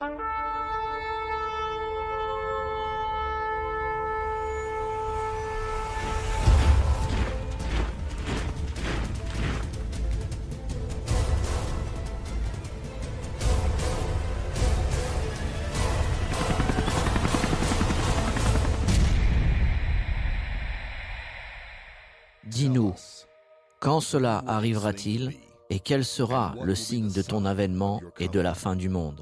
[0.00, 0.14] Dis-nous,
[23.80, 25.34] quand cela arrivera-t-il
[25.68, 29.20] et quel sera le signe de ton avènement et de la fin du monde?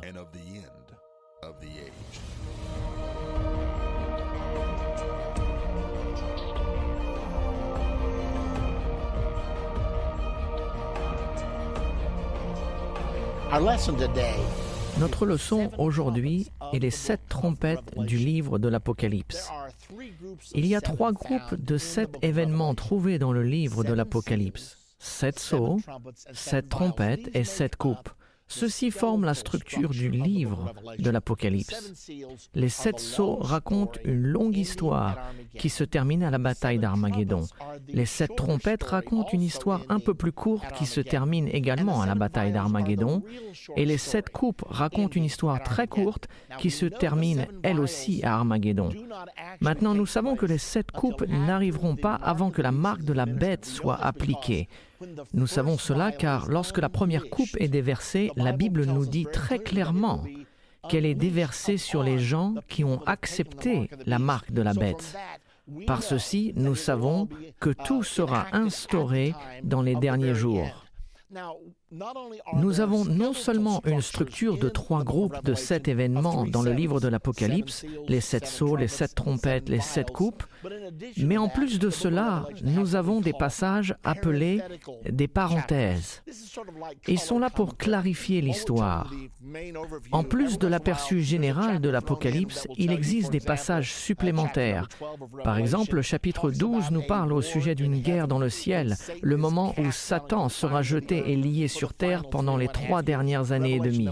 [15.01, 19.51] Notre leçon aujourd'hui est les sept trompettes du livre de l'Apocalypse.
[20.55, 24.77] Il y a trois groupes de sept événements trouvés dans le livre de l'Apocalypse.
[25.01, 25.79] Sept sceaux,
[26.33, 28.11] sept trompettes et sept coupes.
[28.49, 32.11] Ceci forme la structure du livre de l'Apocalypse.
[32.55, 35.19] Les sept sceaux racontent une longue histoire
[35.59, 37.47] qui se termine à la bataille d'Armageddon.
[37.89, 42.07] Les sept trompettes racontent une histoire un peu plus courte qui se termine également à
[42.07, 43.23] la bataille d'Armageddon.
[43.77, 46.27] Et les sept coupes racontent une histoire très courte
[46.59, 48.89] qui se termine elle aussi à Armageddon.
[49.61, 53.27] Maintenant, nous savons que les sept coupes n'arriveront pas avant que la marque de la
[53.27, 54.69] bête soit appliquée.
[55.33, 59.59] Nous savons cela car lorsque la première coupe est déversée, la Bible nous dit très
[59.59, 60.25] clairement
[60.89, 65.17] qu'elle est déversée sur les gens qui ont accepté la marque de la bête.
[65.87, 67.29] Par ceci, nous savons
[67.61, 70.85] que tout sera instauré dans les derniers jours.
[72.55, 77.01] Nous avons non seulement une structure de trois groupes de sept événements dans le livre
[77.01, 80.45] de l'Apocalypse, les sept sceaux, les sept trompettes, les sept coupes,
[81.19, 84.61] mais en plus de cela, nous avons des passages appelés
[85.09, 86.23] des parenthèses.
[87.07, 89.13] Ils sont là pour clarifier l'histoire.
[90.13, 94.89] En plus de l'aperçu général de l'Apocalypse, il existe des passages supplémentaires.
[95.45, 99.37] Par exemple, le chapitre 12 nous parle au sujet d'une guerre dans le ciel, le
[99.37, 103.81] moment où Satan sera jeté et lié sur terre pendant les trois dernières années et
[103.81, 104.09] demie.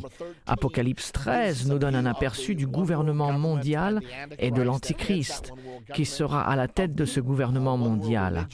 [0.46, 4.00] Apocalypse 13 nous donne un aperçu du gouvernement mondial
[4.38, 5.52] et de l'Antichrist,
[5.94, 8.48] qui sera à la tête de ce gouvernement mondial,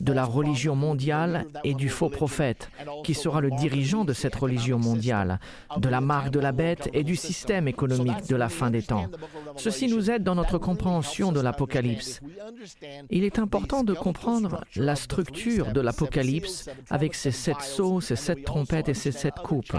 [0.00, 2.70] de la religion mondiale et du faux prophète,
[3.04, 5.40] qui sera le dirigeant de cette religion mondiale,
[5.76, 9.06] de la marque de la bête et du système économique de la fin des temps.
[9.56, 12.20] Ceci nous aide dans notre compréhension de l'Apocalypse.
[13.10, 18.44] Il est important de comprendre la structure de l'Apocalypse avec ses sept sceaux, ses sept
[18.44, 19.76] trompettes et ses sept coupes.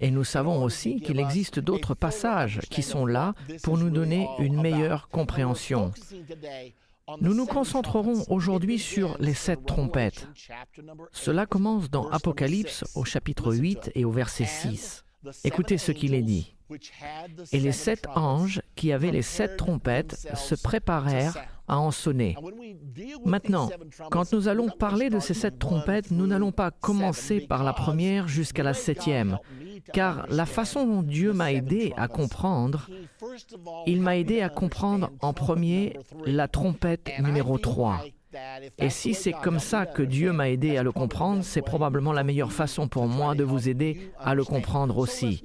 [0.00, 4.60] Et nous savons aussi qu'il existe d'autres passages qui sont là pour nous donner une
[4.60, 5.92] meilleure compréhension.
[7.20, 10.28] Nous nous concentrerons aujourd'hui sur les sept trompettes.
[11.12, 15.04] Cela commence dans Apocalypse au chapitre 8 et au verset 6.
[15.44, 16.56] Écoutez ce qu'il est dit.
[17.52, 21.36] Et les sept anges qui avaient les sept trompettes se préparèrent
[21.68, 22.36] à en sonner.
[23.24, 23.70] Maintenant,
[24.10, 28.26] quand nous allons parler de ces sept trompettes, nous n'allons pas commencer par la première
[28.26, 29.38] jusqu'à la septième,
[29.92, 32.88] car la façon dont Dieu m'a aidé à comprendre,
[33.86, 38.04] il m'a aidé à comprendre en premier la trompette numéro 3.
[38.78, 42.24] Et si c'est comme ça que Dieu m'a aidé à le comprendre, c'est probablement la
[42.24, 45.42] meilleure façon pour moi de vous aider à le comprendre aussi.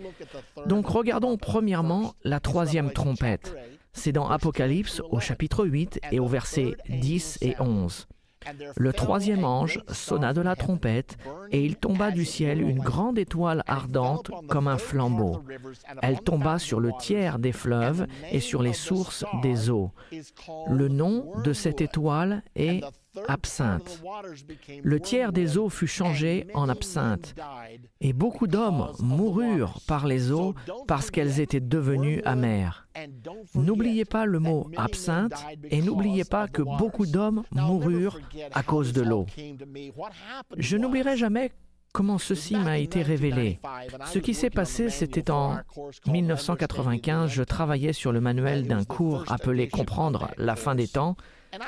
[0.66, 3.56] Donc regardons premièrement la troisième trompette.
[3.94, 8.08] C'est dans Apocalypse au chapitre 8 et au verset 10 et 11.
[8.78, 11.18] Le troisième ange sonna de la trompette,
[11.52, 15.44] et il tomba du ciel une grande étoile ardente comme un flambeau.
[16.02, 19.91] Elle tomba sur le tiers des fleuves et sur les sources des eaux.
[20.69, 22.81] Le nom de cette étoile est
[23.28, 24.02] absinthe.
[24.84, 27.36] Le tiers des eaux fut changé en absinthe,
[28.00, 30.56] et beaucoup d'hommes moururent par les eaux
[30.88, 32.88] parce qu'elles étaient devenues amères.
[33.56, 35.34] N'oubliez pas le mot absinthe
[35.70, 38.20] et n'oubliez pas que beaucoup d'hommes moururent
[38.54, 39.26] à cause de l'eau.
[40.58, 41.52] Je n'oublierai jamais
[41.94, 43.60] comment ceci m'a été révélé.
[44.06, 45.58] Ce qui s'est passé, c'était en
[46.08, 51.16] 1995, je travaillais sur le manuel d'un cours appelé Comprendre la fin des temps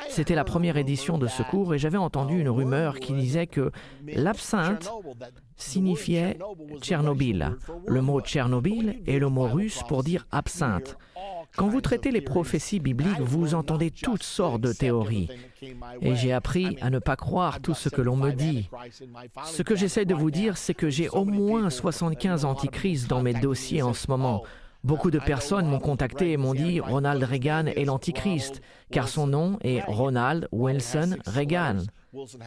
[0.09, 3.71] c'était la première édition de ce cours et j'avais entendu une rumeur qui disait que
[4.07, 4.89] l'absinthe
[5.57, 6.37] signifiait
[6.81, 7.57] Tchernobyl.
[7.87, 10.97] Le mot Tchernobyl est le mot russe pour dire absinthe.
[11.55, 15.29] Quand vous traitez les prophéties bibliques, vous entendez toutes sortes de théories.
[16.01, 18.69] Et j'ai appris à ne pas croire tout ce que l'on me dit.
[19.45, 23.33] Ce que j'essaie de vous dire, c'est que j'ai au moins 75 antichrists dans mes
[23.33, 24.43] dossiers en ce moment.
[24.83, 28.59] Beaucoup de personnes m'ont contacté et m'ont dit Ronald Reagan est l'antichrist,
[28.91, 31.77] car son nom est Ronald Wilson Reagan.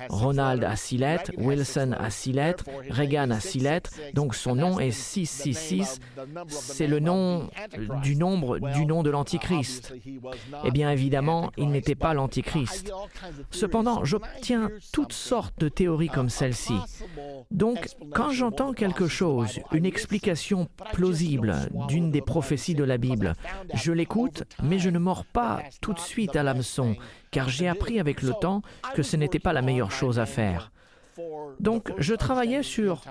[0.09, 4.79] Ronald a six lettres, Wilson a six lettres, Reagan a six lettres, donc son nom
[4.79, 6.01] est 666.
[6.49, 7.49] C'est le nom
[8.03, 9.95] du nombre du nom de l'Antichrist.
[10.65, 12.93] Eh bien évidemment, il n'était pas l'Antichrist.
[13.51, 16.75] Cependant, j'obtiens toutes sortes de théories comme celle-ci.
[17.51, 21.57] Donc, quand j'entends quelque chose, une explication plausible
[21.89, 23.35] d'une des prophéties de la Bible,
[23.75, 26.97] je l'écoute, mais je ne mords pas tout de suite à l'hameçon,
[27.31, 28.62] car j'ai appris avec le temps
[28.94, 30.70] que ce n'était pas la meilleure chose à faire.
[31.61, 33.02] Donc, je travaillais sur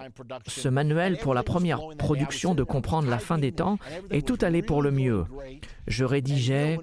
[0.47, 3.77] ce manuel pour la première production de comprendre la fin des temps
[4.11, 5.25] et tout allait pour le mieux.
[5.87, 6.79] Je rédigeais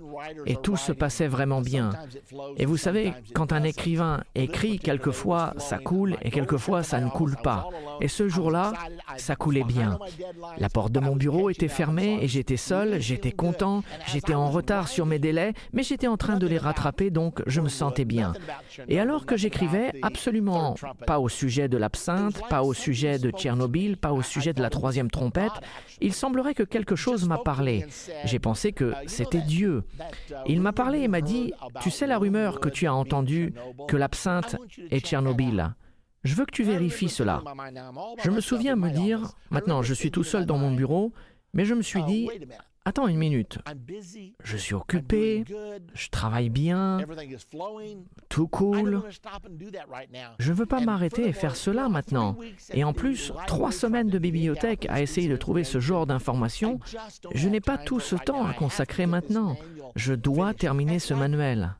[0.46, 1.90] et tout se passait vraiment bien.
[2.56, 7.36] Et vous savez, quand un écrivain écrit, quelquefois ça coule et quelquefois ça ne coule
[7.42, 7.68] pas.
[8.00, 8.72] Et ce jour-là,
[9.16, 9.98] ça coulait bien.
[10.58, 14.88] La porte de mon bureau était fermée et j'étais seul, j'étais content, j'étais en retard
[14.88, 18.32] sur mes délais, mais j'étais en train de les rattraper, donc je me sentais bien.
[18.88, 20.74] Et alors que j'écrivais, absolument
[21.06, 24.70] pas au sujet de l'absinthe, pas au sujet de Tchernobyl, pas au sujet de la
[24.70, 25.52] troisième trompette,
[26.00, 27.86] il semblerait que quelque chose m'a parlé.
[28.24, 29.84] J'ai pensé que c'était Dieu.
[30.46, 33.54] Il m'a parlé et m'a dit, tu sais la rumeur que tu as entendue
[33.88, 34.56] que l'absinthe
[34.90, 35.74] est Tchernobyl.
[36.24, 37.42] Je veux que tu vérifies cela.
[38.22, 41.12] Je me souviens me dire, maintenant je suis tout seul dans mon bureau,
[41.52, 42.28] mais je me suis dit,
[42.84, 43.58] Attends une minute.
[44.42, 45.44] Je suis occupé,
[45.94, 46.98] je travaille bien,
[48.28, 49.02] tout cool.
[50.40, 52.36] Je ne veux pas m'arrêter et faire cela maintenant.
[52.72, 56.80] Et en plus, trois semaines de bibliothèque à essayer de trouver ce genre d'informations,
[57.34, 59.56] je n'ai pas tout ce temps à consacrer maintenant.
[59.94, 61.76] Je dois terminer ce manuel.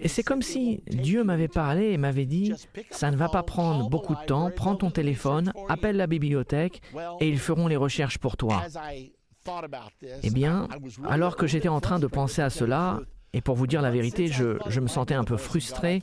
[0.00, 2.52] Et c'est comme si Dieu m'avait parlé et m'avait dit,
[2.90, 6.82] ça ne va pas prendre beaucoup de temps, prends ton téléphone, appelle la bibliothèque
[7.18, 8.62] et ils feront les recherches pour toi.
[10.22, 10.68] Eh bien,
[11.08, 13.00] alors que j'étais en train de penser à cela,
[13.32, 16.00] et pour vous dire la vérité, je, me sentais un peu frustré,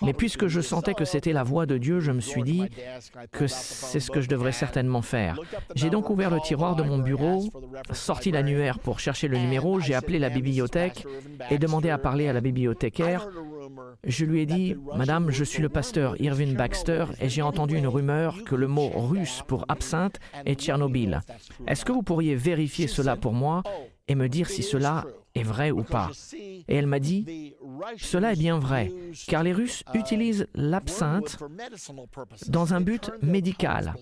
[0.00, 2.64] mais puisque je sentais que c'était la voix de Dieu, je me suis dit
[3.30, 5.38] que c'est ce que je devrais certainement faire.
[5.74, 7.44] J'ai donc ouvert le tiroir de mon bureau,
[7.92, 11.06] sorti l'annuaire pour chercher le numéro, j'ai appelé la bibliothèque
[11.50, 13.28] et demandé à parler à la bibliothécaire.
[14.04, 17.86] Je lui ai dit, Madame, je suis le pasteur Irving Baxter et j'ai entendu une
[17.86, 21.20] rumeur que le mot russe pour absinthe est Tchernobyl.
[21.66, 23.62] Est-ce que vous pourriez vérifier cela pour moi
[24.08, 25.04] et me dire si cela
[25.34, 26.10] est vrai ou pas
[26.68, 27.54] Et elle m'a dit,
[27.98, 28.92] cela est bien vrai,
[29.26, 31.38] car les Russes utilisent l'absinthe
[32.48, 33.94] dans un but médical.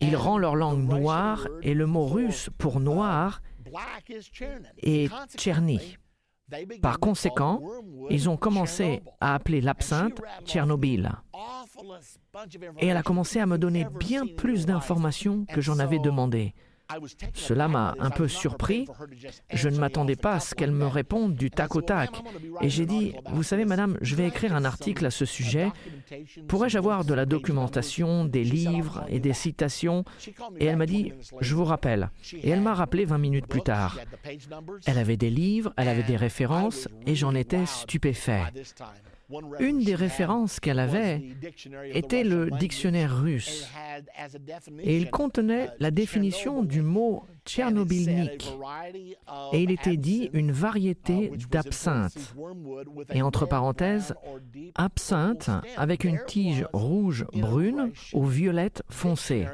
[0.00, 3.42] Ils rendent leur langue noire et le mot russe pour noir
[4.82, 5.98] est Tcherny.
[6.82, 7.62] Par conséquent,
[8.08, 11.10] ils ont commencé à appeler l'absinthe Tchernobyl.
[12.78, 16.54] Et elle a commencé à me donner bien plus d'informations que j'en avais demandé.
[17.34, 18.86] Cela m'a un peu surpris.
[19.52, 22.10] Je ne m'attendais pas à ce qu'elle me réponde du tac au tac.
[22.60, 25.70] Et j'ai dit, vous savez, madame, je vais écrire un article à ce sujet.
[26.48, 30.04] Pourrais-je avoir de la documentation, des livres et des citations?
[30.58, 32.10] Et elle m'a dit, je vous rappelle.
[32.32, 33.98] Et elle m'a rappelé 20 minutes plus tard.
[34.86, 38.42] Elle avait des livres, elle avait des références, et j'en étais stupéfait.
[39.58, 41.22] Une des références qu'elle avait
[41.92, 43.68] était le dictionnaire russe.
[44.82, 48.52] Et il contenait la définition du mot tchernobylnik
[49.52, 52.34] et il était dit une variété d'absinthe.
[53.12, 54.14] et entre parenthèses
[54.74, 59.46] absinthe avec une tige rouge brune ou violette foncée.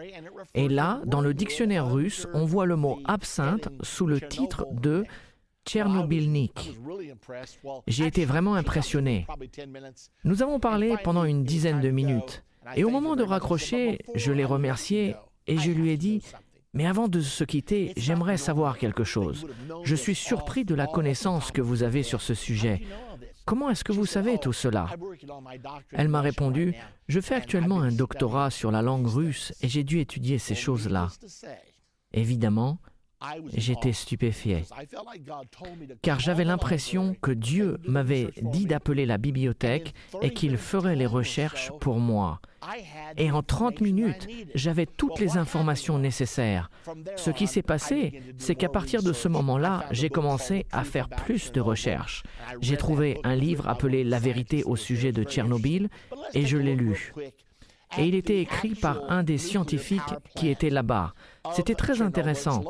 [0.54, 5.04] Et là, dans le dictionnaire russe, on voit le mot absinthe sous le titre de
[5.66, 6.76] Tchernobylnik.
[7.86, 9.26] J'ai été vraiment impressionné.
[10.24, 12.44] Nous avons parlé pendant une dizaine de minutes.
[12.76, 16.22] Et au moment de raccrocher, je l'ai remercié et je lui ai dit,
[16.72, 19.46] mais avant de se quitter, j'aimerais savoir quelque chose.
[19.82, 22.82] Je suis surpris de la connaissance que vous avez sur ce sujet.
[23.44, 24.88] Comment est-ce que vous savez tout cela?
[25.92, 26.74] Elle m'a répondu,
[27.08, 31.08] je fais actuellement un doctorat sur la langue russe et j'ai dû étudier ces choses-là.
[32.12, 32.78] Évidemment,
[33.54, 34.64] J'étais stupéfié,
[36.02, 41.72] car j'avais l'impression que Dieu m'avait dit d'appeler la bibliothèque et qu'il ferait les recherches
[41.80, 42.40] pour moi.
[43.16, 46.70] Et en 30 minutes, j'avais toutes les informations nécessaires.
[47.16, 51.52] Ce qui s'est passé, c'est qu'à partir de ce moment-là, j'ai commencé à faire plus
[51.52, 52.22] de recherches.
[52.60, 55.88] J'ai trouvé un livre appelé La vérité au sujet de Tchernobyl
[56.34, 57.12] et je l'ai lu.
[57.98, 60.02] Et il était écrit par un des scientifiques
[60.34, 61.14] qui était là-bas.
[61.52, 62.64] C'était très intéressant.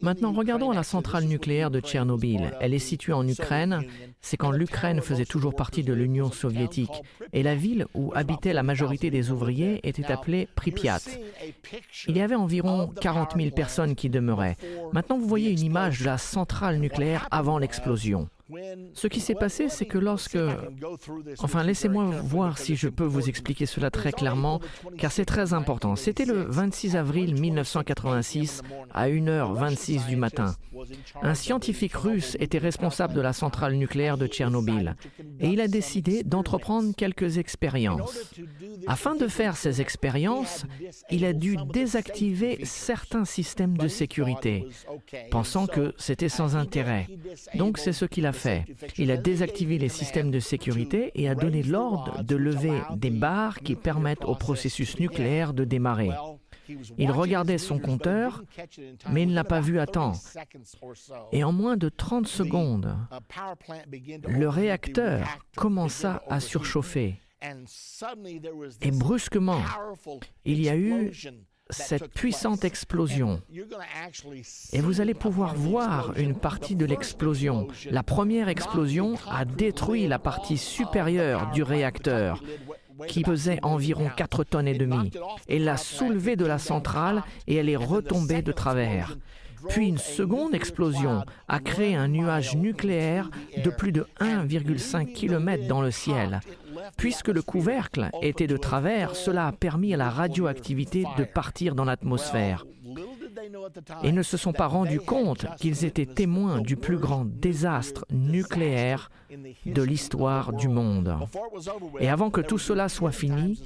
[0.00, 2.52] Maintenant, regardons la centrale nucléaire de Tchernobyl.
[2.60, 3.84] Elle est située en Ukraine.
[4.20, 7.02] C'est quand l'Ukraine faisait toujours partie de l'Union soviétique.
[7.32, 11.00] Et la ville où habitait la majorité des ouvriers était appelée Pripyat.
[12.08, 14.56] Il y avait environ 40 000 personnes qui demeuraient.
[14.92, 18.28] Maintenant, vous voyez une image de la centrale nucléaire avant l'explosion.
[18.94, 20.38] Ce qui s'est passé, c'est que lorsque...
[21.38, 24.60] Enfin, laissez-moi voir si je peux vous expliquer cela très clairement,
[24.96, 25.96] car c'est très important.
[25.96, 28.62] C'était le 26 avril 1986
[28.92, 30.54] à 1h26 du matin.
[31.22, 34.96] Un scientifique russe était responsable de la centrale nucléaire de Tchernobyl
[35.40, 38.32] et il a décidé d'entreprendre quelques expériences.
[38.86, 40.64] Afin de faire ces expériences,
[41.10, 44.66] il a dû désactiver certains systèmes de sécurité,
[45.30, 47.08] pensant que c'était sans intérêt.
[47.54, 48.37] Donc c'est ce qu'il a fait.
[48.98, 53.60] Il a désactivé les systèmes de sécurité et a donné l'ordre de lever des barres
[53.60, 56.10] qui permettent au processus nucléaire de démarrer.
[56.98, 58.42] Il regardait son compteur,
[59.10, 60.12] mais il ne l'a pas vu à temps.
[61.32, 62.94] Et en moins de 30 secondes,
[64.28, 67.20] le réacteur commença à surchauffer.
[68.82, 69.62] Et brusquement,
[70.44, 71.12] il y a eu
[71.70, 73.40] cette puissante explosion.
[74.72, 77.68] Et vous allez pouvoir voir une partie de l'explosion.
[77.90, 82.42] La première explosion a détruit la partie supérieure du réacteur
[83.06, 85.12] qui pesait environ 4 tonnes et demie,
[85.46, 89.16] et l'a soulevée de la centrale et elle est retombée de travers.
[89.68, 93.30] Puis une seconde explosion a créé un nuage nucléaire
[93.62, 96.40] de plus de 1,5 km dans le ciel.
[96.96, 101.84] Puisque le couvercle était de travers, cela a permis à la radioactivité de partir dans
[101.84, 102.64] l'atmosphère
[104.02, 109.10] et ne se sont pas rendus compte qu'ils étaient témoins du plus grand désastre nucléaire
[109.66, 111.14] de l'histoire du monde.
[112.00, 113.62] Et avant que tout cela soit fini,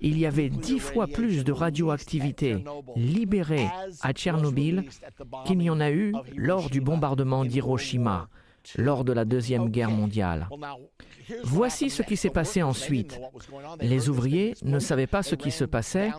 [0.00, 2.64] il y avait dix fois plus de radioactivité
[2.96, 3.68] libérée
[4.02, 4.84] à Tchernobyl
[5.46, 8.28] qu'il n'y en a eu lors du bombardement d'Hiroshima
[8.76, 10.48] lors de la Deuxième Guerre mondiale.
[11.42, 13.18] Voici ce qui s'est passé ensuite.
[13.80, 16.10] Les ouvriers ne savaient pas ce qui se passait.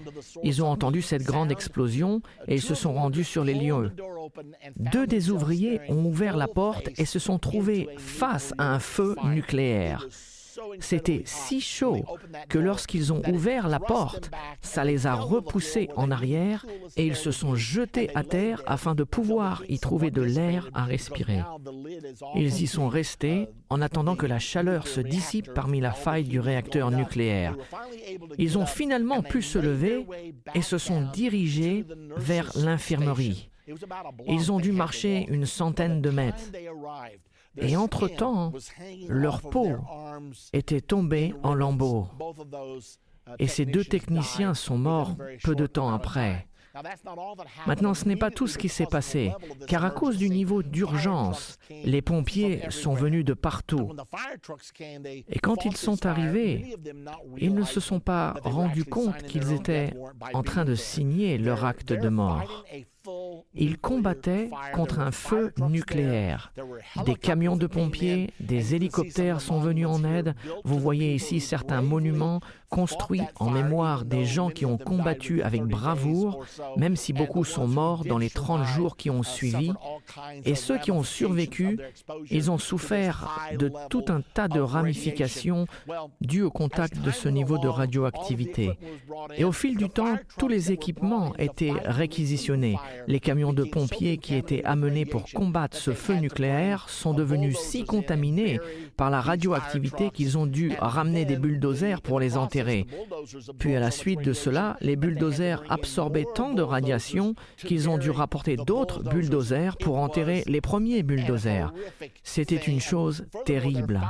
[0.44, 3.92] Ils ont entendu cette grande explosion et ils se sont rendus sur les lieux.
[4.78, 9.16] Deux des ouvriers ont ouvert la porte et se sont trouvés face à un feu
[9.24, 10.08] nucléaire.
[10.80, 12.04] C'était si chaud
[12.50, 14.32] que lorsqu'ils ont ouvert la porte,
[14.62, 16.66] ça les a repoussés en arrière
[16.98, 20.86] et ils se sont jetés à terre afin de pouvoir y trouver de l'air à
[20.86, 21.42] respirer.
[22.36, 26.40] Ils y sont restés en attendant que la chaleur se dissipe parmi la faille du
[26.40, 27.56] réacteur nucléaire.
[28.38, 30.06] Ils ont finalement pu se lever
[30.54, 31.86] et se sont dirigés
[32.18, 33.50] vers l'infirmerie.
[34.28, 36.52] Ils ont dû marcher une centaine de mètres.
[37.58, 38.54] Et entre-temps,
[39.08, 39.78] leur peau
[40.54, 42.08] était tombée en lambeaux.
[43.40, 46.48] Et ces deux techniciens sont morts peu de temps après.
[47.68, 49.32] Maintenant, ce n'est pas tout ce qui s'est passé,
[49.68, 53.92] car à cause du niveau d'urgence, les pompiers sont venus de partout.
[55.30, 56.76] Et quand ils sont arrivés,
[57.38, 59.94] ils ne se sont pas rendus compte qu'ils étaient
[60.34, 62.66] en train de signer leur acte de mort.
[63.54, 66.52] Ils combattaient contre un feu nucléaire.
[67.06, 70.36] Des camions de pompiers, des hélicoptères sont venus en aide.
[70.64, 76.46] Vous voyez ici certains monuments construits en mémoire des gens qui ont combattu avec bravoure,
[76.78, 79.72] même si beaucoup sont morts dans les 30 jours qui ont suivi.
[80.44, 81.80] Et ceux qui ont survécu,
[82.30, 85.68] ils ont souffert de tout un tas de ramifications
[86.22, 88.78] dues au contact de ce niveau de radioactivité.
[89.38, 92.78] Et au fil du temps, tous les équipements étaient réquisitionnés.
[93.08, 97.84] Les camions de pompiers qui étaient amenés pour combattre ce feu nucléaire sont devenus si
[97.84, 98.60] contaminés
[98.98, 102.86] par la radioactivité qu'ils ont dû ramener des bulldozers pour les enterrer.
[103.60, 108.10] Puis à la suite de cela, les bulldozers absorbaient tant de radiation qu'ils ont dû
[108.10, 111.74] rapporter d'autres bulldozers pour enterrer les premiers bulldozers.
[112.24, 114.02] C'était une chose terrible.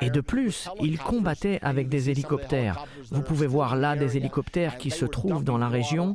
[0.00, 2.84] Et de plus, ils combattaient avec des hélicoptères.
[3.10, 6.14] Vous pouvez voir là des hélicoptères qui se trouvent dans la région.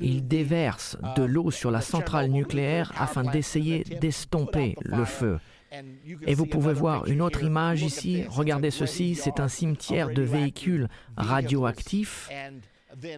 [0.00, 5.38] Ils déversent de l'eau sur la centrale nucléaire afin d'essayer d'estomper le feu.
[6.26, 8.24] Et vous pouvez voir une autre image ici.
[8.28, 12.28] Regardez ceci, c'est un cimetière de véhicules radioactifs.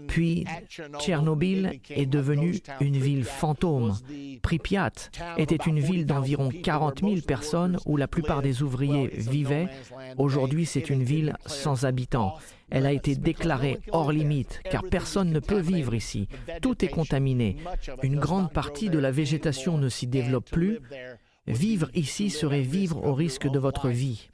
[0.06, 0.44] Puis
[0.98, 3.96] Tchernobyl est devenue une ville fantôme.
[4.42, 4.92] Pripyat
[5.36, 9.68] était une ville d'environ 40 000 personnes où la plupart des ouvriers vivaient.
[10.16, 12.36] Aujourd'hui, c'est une ville sans habitants.
[12.70, 16.28] Elle a été déclarée hors limite car personne ne peut vivre ici.
[16.62, 17.56] Tout est contaminé.
[18.02, 20.80] Une grande partie de la végétation ne s'y développe plus.
[21.46, 24.30] Vivre ici serait vivre au risque de votre vie.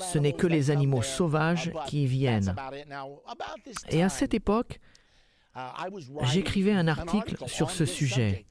[0.00, 2.54] Ce n'est que les animaux sauvages qui y viennent.
[3.90, 4.80] Et à cette époque,
[6.24, 8.46] J'écrivais un article sur ce sujet.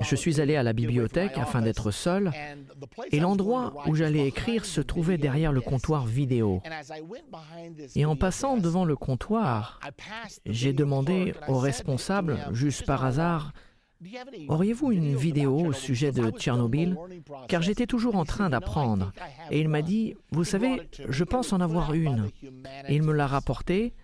[0.00, 2.32] Je suis allé à la bibliothèque afin d'être seul
[3.10, 6.62] et l'endroit où j'allais écrire se trouvait derrière le comptoir vidéo.
[7.94, 9.80] Et en passant devant le comptoir,
[10.46, 13.52] j'ai demandé au responsable, juste par hasard,
[14.48, 16.96] Auriez-vous une vidéo au sujet de Tchernobyl?
[17.48, 19.12] Car j'étais toujours en train d'apprendre.
[19.50, 22.30] Et il m'a dit, vous savez, je pense en avoir une.
[22.88, 23.94] Il me l'a rapportée.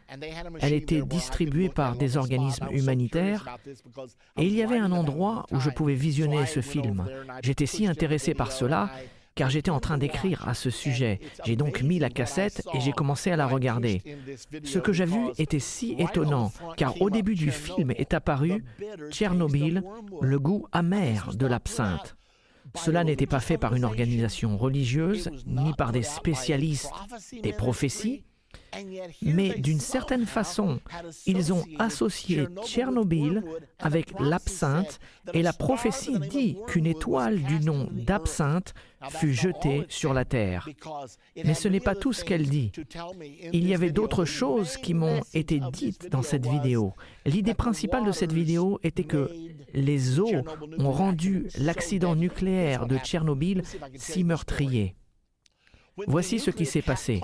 [0.61, 3.59] Elle était distribuée par des organismes humanitaires.
[4.39, 7.07] Et il y avait un endroit où je pouvais visionner ce film.
[7.43, 8.91] J'étais si intéressé par cela
[9.41, 11.19] car j'étais en train d'écrire à ce sujet.
[11.47, 14.03] J'ai donc mis la cassette et j'ai commencé à la regarder.
[14.65, 18.63] Ce que j'ai vu était si étonnant, car au début du film est apparu
[19.09, 19.83] Tchernobyl,
[20.21, 22.17] le goût amer de l'absinthe.
[22.77, 26.93] Cela n'était pas fait par une organisation religieuse, ni par des spécialistes
[27.43, 28.25] des prophéties,
[29.23, 30.81] mais d'une certaine façon,
[31.27, 33.43] ils ont associé Tchernobyl
[33.79, 35.01] avec l'absinthe
[35.33, 38.75] et la prophétie dit qu'une étoile du nom d'absinthe
[39.09, 40.69] fut jetée sur la terre.
[41.45, 42.73] Mais ce n'est pas tout ce qu'elle dit.
[43.53, 46.95] Il y avait d'autres choses qui m'ont été dites dans cette vidéo.
[47.27, 49.31] L'idée principale de cette vidéo était que
[49.73, 50.45] les eaux
[50.79, 53.63] ont rendu l'accident nucléaire de Tchernobyl
[53.97, 54.95] si meurtrier.
[56.07, 57.21] Voici ce qui s'est passé.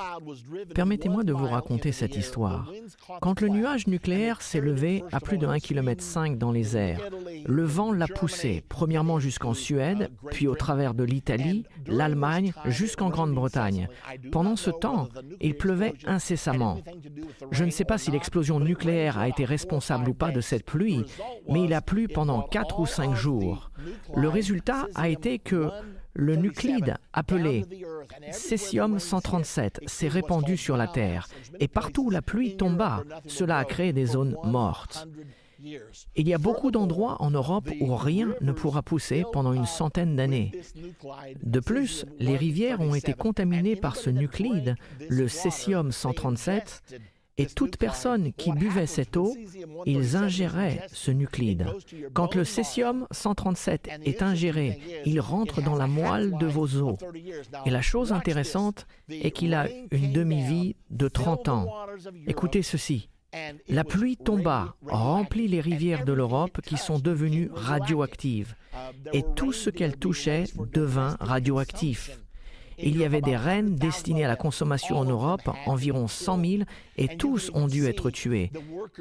[0.74, 2.70] Permettez-moi de vous raconter cette histoire.
[3.20, 7.00] Quand le nuage nucléaire s'est levé à plus de 1,5 km dans les airs,
[7.46, 13.88] le vent l'a poussé, premièrement jusqu'en Suède, puis au travers de l'Italie, l'Allemagne, jusqu'en Grande-Bretagne.
[14.32, 15.08] Pendant ce temps,
[15.40, 16.80] il pleuvait incessamment.
[17.50, 21.04] Je ne sais pas si l'explosion nucléaire a été responsable ou pas de cette pluie,
[21.48, 23.70] mais il a plu pendant 4 ou 5 jours.
[24.14, 25.70] Le résultat a été que
[26.16, 27.64] le nuclide appelé
[28.32, 31.28] césium-137 s'est répandu sur la Terre
[31.60, 35.06] et partout où la pluie tomba, cela a créé des zones mortes.
[36.16, 40.14] Il y a beaucoup d'endroits en Europe où rien ne pourra pousser pendant une centaine
[40.14, 40.52] d'années.
[41.42, 44.76] De plus, les rivières ont été contaminées par ce nuclide,
[45.08, 46.82] le césium-137,
[47.38, 49.36] et toute personne qui buvait cette eau,
[49.84, 51.66] ils ingéraient ce nuclide.
[52.14, 56.98] Quand le césium 137 est ingéré, il rentre dans la moelle de vos os.
[57.66, 61.68] Et la chose intéressante est qu'il a une demi-vie de 30 ans.
[62.26, 63.08] Écoutez ceci.
[63.68, 68.54] La pluie tomba, remplit les rivières de l'Europe qui sont devenues radioactives,
[69.12, 72.18] et tout ce qu'elle touchait devint radioactif.
[72.78, 76.62] Il y avait des rennes destinées à la consommation en Europe, environ 100 000,
[76.96, 78.50] et tous ont dû être tués.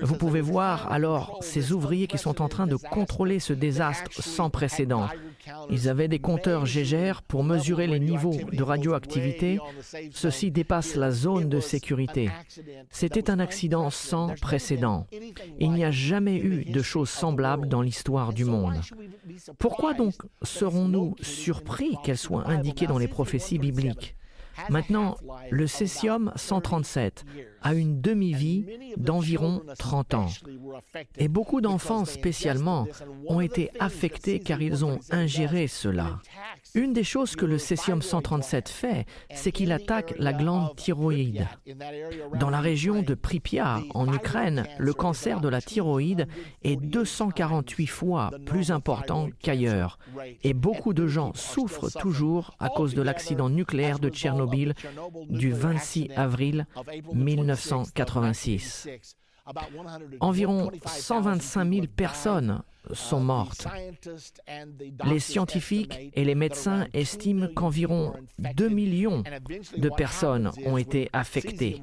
[0.01, 4.49] Vous pouvez voir alors ces ouvriers qui sont en train de contrôler ce désastre sans
[4.49, 5.07] précédent.
[5.69, 9.59] Ils avaient des compteurs Gégère pour mesurer les niveaux de radioactivité.
[10.11, 12.29] Ceci dépasse la zone de sécurité.
[12.89, 15.07] C'était un accident sans précédent.
[15.59, 18.81] Il n'y a jamais eu de choses semblables dans l'histoire du monde.
[19.59, 24.15] Pourquoi donc serons-nous surpris qu'elles soient indiquées dans les prophéties bibliques
[24.69, 25.17] Maintenant,
[25.49, 27.25] le césium 137
[27.61, 28.65] a une demi-vie
[28.97, 30.27] d'environ 30 ans.
[31.17, 32.87] Et beaucoup d'enfants spécialement
[33.27, 36.19] ont été affectés car ils ont ingéré cela.
[36.73, 41.47] Une des choses que le césium 137 fait, c'est qu'il attaque la glande thyroïde.
[42.39, 46.27] Dans la région de Pripyat, en Ukraine, le cancer de la thyroïde
[46.63, 49.97] est 248 fois plus important qu'ailleurs.
[50.43, 54.44] Et beaucoup de gens souffrent toujours à cause de l'accident nucléaire de Tchernobyl
[55.29, 56.65] du 26 avril
[57.13, 58.87] 1986.
[60.19, 63.67] Environ 125 000 personnes sont mortes.
[65.05, 69.23] Les scientifiques et les médecins estiment qu'environ 2 millions
[69.77, 71.81] de personnes ont été affectées.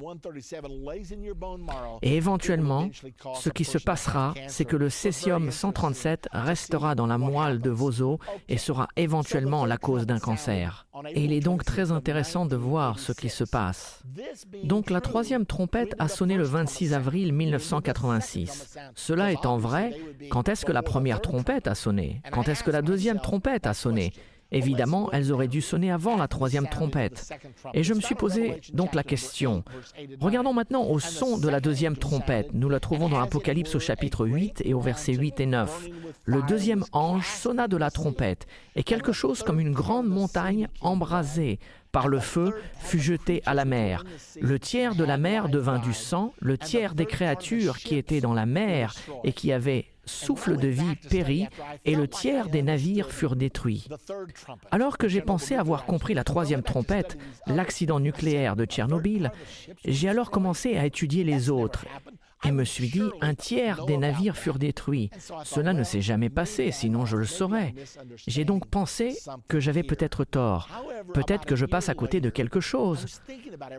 [2.01, 2.89] Et éventuellement,
[3.35, 8.19] ce qui se passera, c'est que le césium-137 restera dans la moelle de vos os
[8.47, 10.87] et sera éventuellement la cause d'un cancer.
[11.09, 14.03] Et il est donc très intéressant de voir ce qui se passe.
[14.63, 18.77] Donc la troisième trompette a sonné le 26 avril 1986.
[18.95, 19.95] Cela étant vrai,
[20.29, 23.73] quand est-ce que la première trompette a sonné Quand est-ce que la deuxième trompette a
[23.73, 24.13] sonné?
[24.51, 27.33] Évidemment, elles auraient dû sonner avant la troisième trompette.
[27.73, 29.63] Et je me suis posé donc la question.
[30.19, 32.53] Regardons maintenant au son de la deuxième trompette.
[32.53, 35.89] Nous la trouvons dans l'Apocalypse au chapitre 8 et au verset 8 et 9.
[36.25, 41.57] Le deuxième ange sonna de la trompette, et quelque chose comme une grande montagne embrasée
[41.91, 44.03] par le feu fut jeté à la mer.
[44.39, 48.33] Le tiers de la mer devint du sang, le tiers des créatures qui étaient dans
[48.35, 51.47] la mer et qui avaient souffle de vie périt
[51.85, 53.87] et le tiers des navires furent détruits.
[54.71, 59.31] Alors que j'ai pensé avoir compris la troisième trompette, l'accident nucléaire de Tchernobyl,
[59.85, 61.85] j'ai alors commencé à étudier les autres
[62.45, 65.09] et me suis dit, un tiers des navires furent détruits.
[65.43, 67.73] Cela ne s'est jamais passé, sinon je le saurais.
[68.27, 70.69] J'ai donc pensé que j'avais peut-être tort.
[71.13, 73.05] Peut-être que je passe à côté de quelque chose.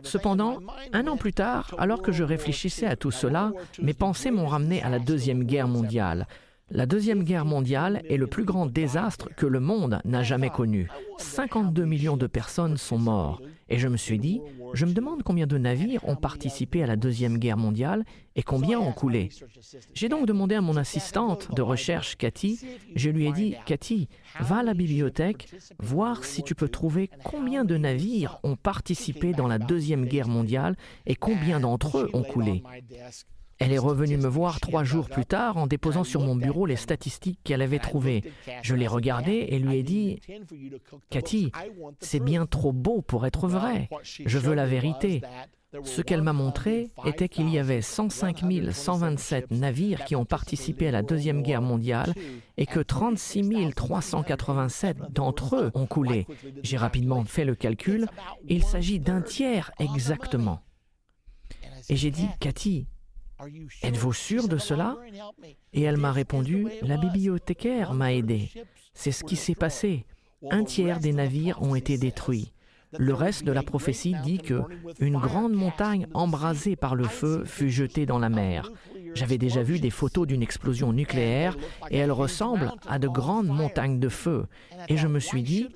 [0.03, 0.59] Cependant,
[0.93, 3.51] un an plus tard, alors que je réfléchissais à tout cela,
[3.81, 6.27] mes pensées m'ont ramené à la Deuxième Guerre mondiale.
[6.71, 10.89] La Deuxième Guerre mondiale est le plus grand désastre que le monde n'a jamais connu.
[11.19, 13.43] 52 millions de personnes sont mortes.
[13.69, 14.41] Et je me suis dit,
[14.73, 18.03] je me demande combien de navires ont participé à la Deuxième Guerre mondiale
[18.35, 19.29] et combien ont coulé.
[19.93, 22.59] J'ai donc demandé à mon assistante de recherche, Cathy,
[22.95, 24.07] je lui ai dit, Cathy,
[24.39, 25.47] va à la bibliothèque,
[25.79, 30.75] voir si tu peux trouver combien de navires ont participé dans la Deuxième Guerre mondiale
[31.05, 32.63] et combien d'entre eux ont coulé.
[33.59, 36.75] Elle est revenue me voir trois jours plus tard en déposant sur mon bureau les
[36.75, 38.23] statistiques qu'elle avait trouvées.
[38.61, 40.19] Je l'ai regardé et lui ai dit,
[41.09, 41.51] Cathy,
[41.99, 43.89] c'est bien trop beau pour être vrai.
[44.03, 45.21] Je veux la vérité.
[45.83, 50.91] Ce qu'elle m'a montré était qu'il y avait 105 127 navires qui ont participé à
[50.91, 52.13] la Deuxième Guerre mondiale
[52.57, 56.27] et que 36 387 d'entre eux ont coulé.
[56.63, 58.07] J'ai rapidement fait le calcul.
[58.47, 60.61] Il s'agit d'un tiers exactement.
[61.89, 62.87] Et j'ai dit, Cathy,
[63.83, 64.97] Êtes-vous sûr de cela
[65.73, 68.49] Et elle m'a répondu, la bibliothécaire m'a aidé.
[68.93, 70.05] C'est ce qui s'est passé.
[70.49, 72.51] Un tiers des navires ont été détruits.
[72.97, 74.61] Le reste de la prophétie dit que
[74.99, 78.71] une grande montagne embrasée par le feu fut jetée dans la mer.
[79.15, 81.57] J'avais déjà vu des photos d'une explosion nucléaire
[81.89, 84.45] et elle ressemble à de grandes montagnes de feu.
[84.89, 85.69] Et je me suis dit,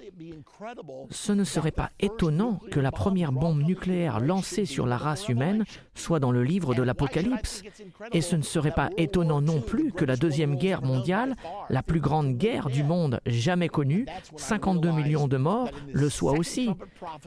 [1.10, 5.64] ce ne serait pas étonnant que la première bombe nucléaire lancée sur la race humaine
[5.96, 7.64] soit dans le livre de l'Apocalypse.
[8.12, 11.36] Et ce ne serait pas étonnant non plus que la Deuxième Guerre mondiale,
[11.70, 16.70] la plus grande guerre du monde jamais connue, 52 millions de morts, le soit aussi.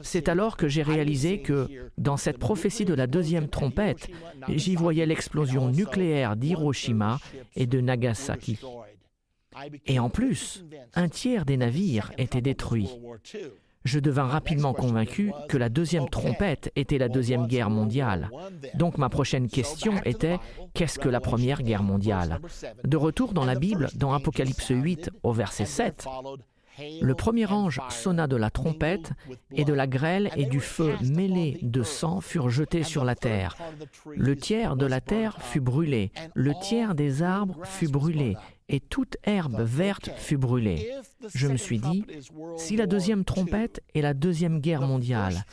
[0.01, 4.09] C'est alors que j'ai réalisé que, dans cette prophétie de la deuxième trompette,
[4.49, 6.02] j'y voyais l'explosion nucléaire
[6.35, 7.19] d'Hiroshima
[7.55, 8.59] et de Nagasaki.
[9.85, 12.89] Et en plus, un tiers des navires étaient détruits.
[13.85, 18.29] Je devins rapidement convaincu que la deuxième trompette était la deuxième guerre mondiale.
[18.75, 20.37] Donc ma prochaine question était
[20.73, 22.39] qu'est-ce que la première guerre mondiale?
[22.85, 26.07] De retour dans la Bible, dans Apocalypse 8 au verset 7,
[27.01, 29.11] le premier ange sonna de la trompette,
[29.51, 33.55] et de la grêle et du feu mêlés de sang furent jetés sur la terre.
[34.05, 38.35] Le tiers de la terre fut brûlé, le tiers des arbres fut brûlé,
[38.69, 40.89] et toute herbe verte fut brûlée.
[41.33, 42.05] Je me suis dit,
[42.57, 45.45] si la deuxième trompette est la deuxième guerre mondiale,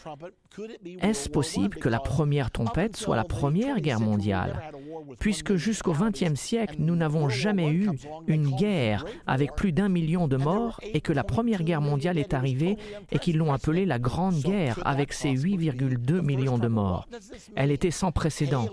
[1.01, 4.73] est-ce possible que la première trompette soit la première guerre mondiale?
[5.19, 7.89] Puisque jusqu'au XXe siècle, nous n'avons jamais eu
[8.27, 12.35] une guerre avec plus d'un million de morts et que la première guerre mondiale est
[12.35, 12.77] arrivée
[13.11, 17.09] et qu'ils l'ont appelée la Grande Guerre avec ses 8,2 millions de morts.
[17.57, 18.69] Elle était sans précédent.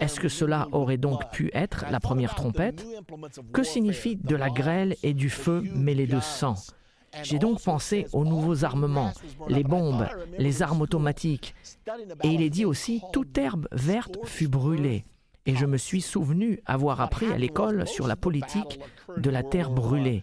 [0.00, 2.86] Est-ce que cela aurait donc pu être la première trompette?
[3.52, 6.54] Que signifie de la grêle et du feu mêlés de sang?
[7.22, 9.12] J'ai donc pensé aux nouveaux armements,
[9.48, 10.06] les bombes,
[10.38, 11.54] les armes automatiques.
[12.22, 15.04] Et il est dit aussi, toute herbe verte fut brûlée.
[15.46, 18.78] Et je me suis souvenu avoir appris à l'école sur la politique
[19.16, 20.22] de la terre brûlée.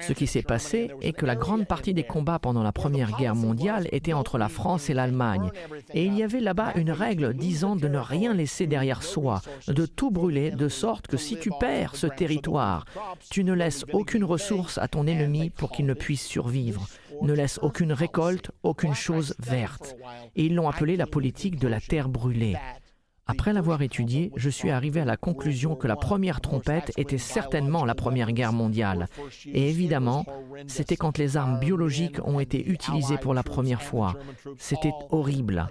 [0.00, 3.34] Ce qui s'est passé est que la grande partie des combats pendant la Première Guerre
[3.34, 5.50] mondiale était entre la France et l'Allemagne.
[5.92, 9.86] Et il y avait là-bas une règle disant de ne rien laisser derrière soi, de
[9.86, 12.84] tout brûler, de sorte que si tu perds ce territoire,
[13.30, 16.86] tu ne laisses aucune ressource à ton ennemi pour qu'il ne puisse survivre.
[17.22, 19.96] Ne laisse aucune récolte, aucune chose verte.
[20.36, 22.56] Et ils l'ont appelé la politique de la terre brûlée.
[23.26, 27.86] Après l'avoir étudié, je suis arrivé à la conclusion que la première trompette était certainement
[27.86, 29.08] la Première Guerre mondiale.
[29.46, 30.26] Et évidemment,
[30.66, 34.14] c'était quand les armes biologiques ont été utilisées pour la première fois.
[34.58, 35.66] C'était horrible.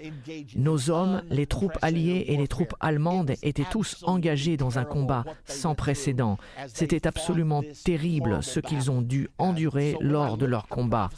[0.56, 5.24] Nos hommes, les troupes alliées et les troupes allemandes étaient tous engagés dans un combat
[5.46, 6.38] sans précédent.
[6.68, 11.10] C'était absolument terrible ce qu'ils ont dû endurer lors de leur combat.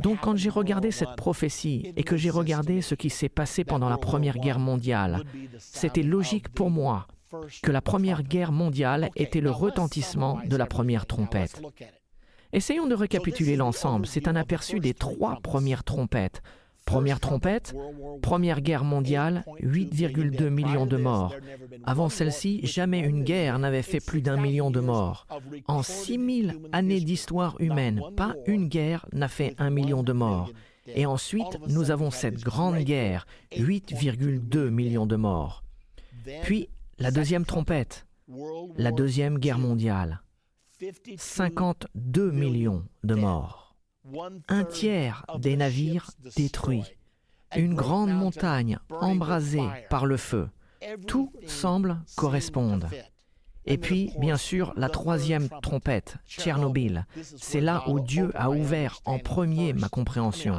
[0.00, 3.88] Donc quand j'ai regardé cette prophétie et que j'ai regardé ce qui s'est passé pendant
[3.88, 5.22] la Première Guerre mondiale,
[5.58, 7.06] c'était logique pour moi
[7.62, 11.60] que la Première Guerre mondiale était le retentissement de la première trompette.
[12.52, 14.06] Essayons de récapituler l'ensemble.
[14.06, 16.42] C'est un aperçu des trois premières trompettes.
[16.86, 17.74] Première trompette,
[18.22, 21.34] Première Guerre mondiale, 8,2 millions de morts.
[21.84, 25.26] Avant celle-ci, jamais une guerre n'avait fait plus d'un million de morts.
[25.66, 30.52] En 6000 années d'histoire humaine, pas une guerre n'a fait un million de morts.
[30.88, 35.62] Et ensuite, nous avons cette grande guerre, 8,2 millions de morts.
[36.42, 36.68] Puis,
[36.98, 38.06] la deuxième trompette,
[38.76, 40.22] la deuxième guerre mondiale,
[41.16, 43.76] 52 millions de morts.
[44.48, 46.84] Un tiers des navires détruits.
[47.56, 50.48] Une grande montagne embrasée par le feu.
[51.06, 52.88] Tout semble correspondre.
[53.66, 57.06] Et puis, bien sûr, la troisième trompette, Tchernobyl.
[57.36, 60.54] C'est là où Dieu a ouvert en premier ma compréhension.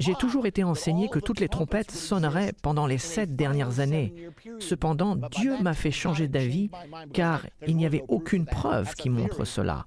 [0.00, 4.14] J'ai toujours été enseigné que toutes les trompettes sonneraient pendant les sept dernières années.
[4.58, 6.70] Cependant, Dieu m'a fait changer d'avis
[7.12, 9.86] car il n'y avait aucune preuve qui montre cela.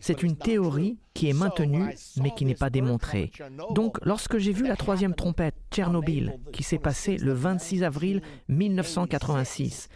[0.00, 3.32] C'est une théorie qui est maintenue mais qui n'est pas démontrée.
[3.70, 9.88] Donc, lorsque j'ai vu la troisième trompette, Tchernobyl, qui s'est passée le 26 avril 1986,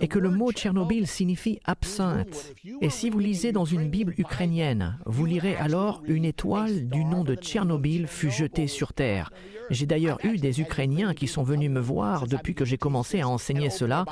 [0.00, 2.54] et que le mot Tchernobyl signifie absinthe.
[2.80, 7.24] Et si vous lisez dans une Bible ukrainienne, vous lirez alors une étoile du nom
[7.24, 9.30] de Tchernobyl fut jetée sur terre.
[9.70, 13.28] J'ai d'ailleurs eu des Ukrainiens qui sont venus me voir depuis que j'ai commencé à
[13.28, 14.04] enseigner cela,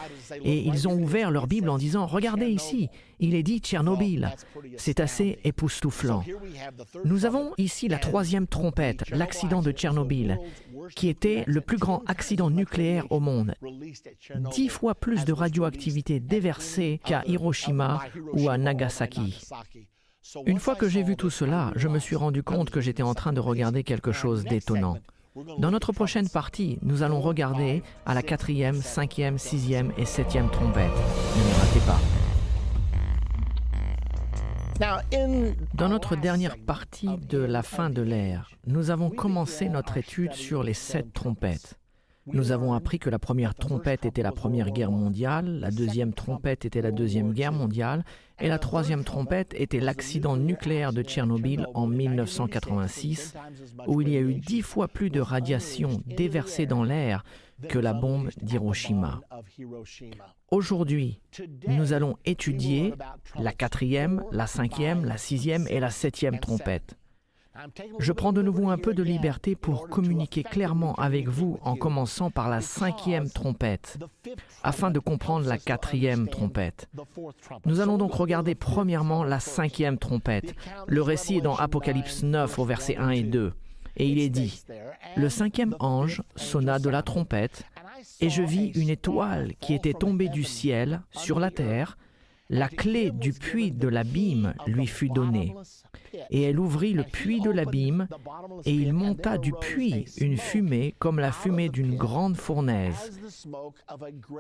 [0.45, 2.89] et ils ont ouvert leur Bible en disant, Regardez ici,
[3.21, 4.35] il est dit Tchernobyl.
[4.77, 6.25] C'est assez époustouflant.
[7.05, 10.39] Nous avons ici la troisième trompette, l'accident de Tchernobyl,
[10.95, 13.55] qui était le plus grand accident nucléaire au monde.
[14.53, 18.01] Dix fois plus de radioactivité déversée qu'à Hiroshima
[18.33, 19.41] ou à Nagasaki.
[20.47, 23.15] Une fois que j'ai vu tout cela, je me suis rendu compte que j'étais en
[23.15, 24.99] train de regarder quelque chose d'étonnant.
[25.59, 30.91] Dans notre prochaine partie, nous allons regarder à la quatrième, cinquième, sixième et septième trompette.
[30.91, 32.01] Ne ratez pas.
[34.81, 40.65] Dans notre dernière partie de la fin de l'ère, nous avons commencé notre étude sur
[40.65, 41.79] les sept trompettes.
[42.27, 46.65] Nous avons appris que la première trompette était la Première Guerre mondiale, la deuxième trompette
[46.65, 48.05] était la Deuxième Guerre mondiale,
[48.41, 53.35] et la troisième trompette était l'accident nucléaire de Tchernobyl en 1986,
[53.87, 57.25] où il y a eu dix fois plus de radiation déversée dans l'air
[57.69, 59.21] que la bombe d'Hiroshima.
[60.51, 61.21] Aujourd'hui,
[61.69, 62.95] nous allons étudier
[63.39, 66.97] la quatrième, la cinquième, la sixième et la septième trompette.
[67.99, 72.31] Je prends de nouveau un peu de liberté pour communiquer clairement avec vous en commençant
[72.31, 73.99] par la cinquième trompette,
[74.63, 76.89] afin de comprendre la quatrième trompette.
[77.65, 80.55] Nous allons donc regarder premièrement la cinquième trompette.
[80.87, 83.53] Le récit est dans Apocalypse 9 au verset 1 et 2.
[83.97, 84.65] Et il est dit,
[85.17, 87.65] Le cinquième ange sonna de la trompette,
[88.21, 91.97] et je vis une étoile qui était tombée du ciel sur la terre,
[92.51, 95.55] la clé du puits de l'abîme lui fut donnée.
[96.31, 98.09] Et elle ouvrit le puits de l'abîme,
[98.65, 103.21] et il monta du puits une fumée comme la fumée d'une grande fournaise.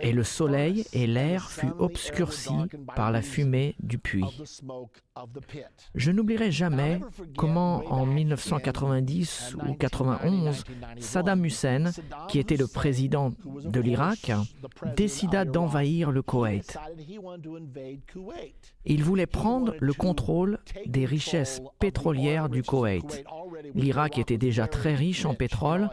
[0.01, 4.25] Et le soleil et l'air fut obscurcis par la fumée du puits.
[5.95, 7.01] Je n'oublierai jamais
[7.37, 10.65] comment en 1990 ou 91,
[10.99, 11.91] Saddam Hussein,
[12.29, 13.33] qui était le président
[13.65, 14.33] de l'Irak,
[14.97, 16.79] décida d'envahir le Koweït.
[18.85, 23.25] Il voulait prendre le contrôle des richesses pétrolières du Koweït.
[23.75, 25.91] L'Irak était déjà très riche en pétrole,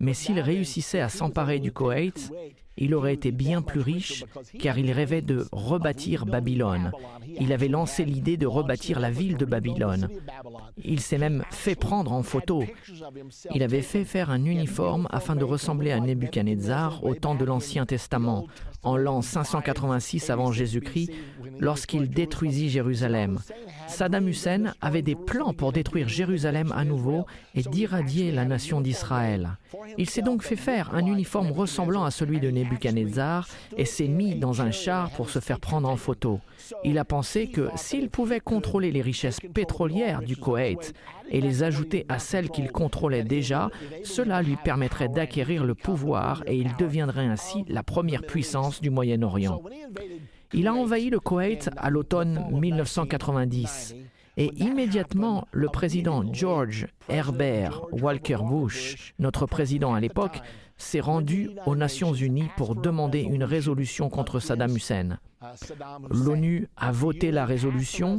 [0.00, 2.32] mais s'il réussissait à s'emparer du Koweït,
[2.76, 4.24] il aurait été bien plus riche
[4.58, 6.92] car il rêvait de rebâtir Babylone.
[7.40, 10.08] Il avait lancé l'idée de rebâtir la ville de Babylone.
[10.82, 12.64] Il s'est même fait prendre en photo.
[13.54, 17.86] Il avait fait faire un uniforme afin de ressembler à Nebuchadnezzar au temps de l'Ancien
[17.86, 18.46] Testament,
[18.82, 21.10] en l'an 586 avant Jésus-Christ,
[21.58, 23.38] lorsqu'il détruisit Jérusalem.
[23.88, 29.50] Saddam Hussein avait des plans pour détruire Jérusalem à nouveau et d'irradier la nation d'Israël.
[29.98, 32.63] Il s'est donc fait faire un uniforme ressemblant à celui de Nebuchadnezzar
[33.76, 36.40] et s'est mis dans un char pour se faire prendre en photo.
[36.84, 40.94] Il a pensé que s'il pouvait contrôler les richesses pétrolières du Koweït
[41.30, 43.70] et les ajouter à celles qu'il contrôlait déjà,
[44.04, 49.62] cela lui permettrait d'acquérir le pouvoir et il deviendrait ainsi la première puissance du Moyen-Orient.
[50.52, 53.94] Il a envahi le Koweït à l'automne 1990
[54.36, 60.40] et immédiatement le président George Herbert Walker Bush, notre président à l'époque,
[60.76, 65.18] s'est rendu aux Nations Unies pour demander une résolution contre Saddam Hussein.
[66.10, 68.18] L'ONU a voté la résolution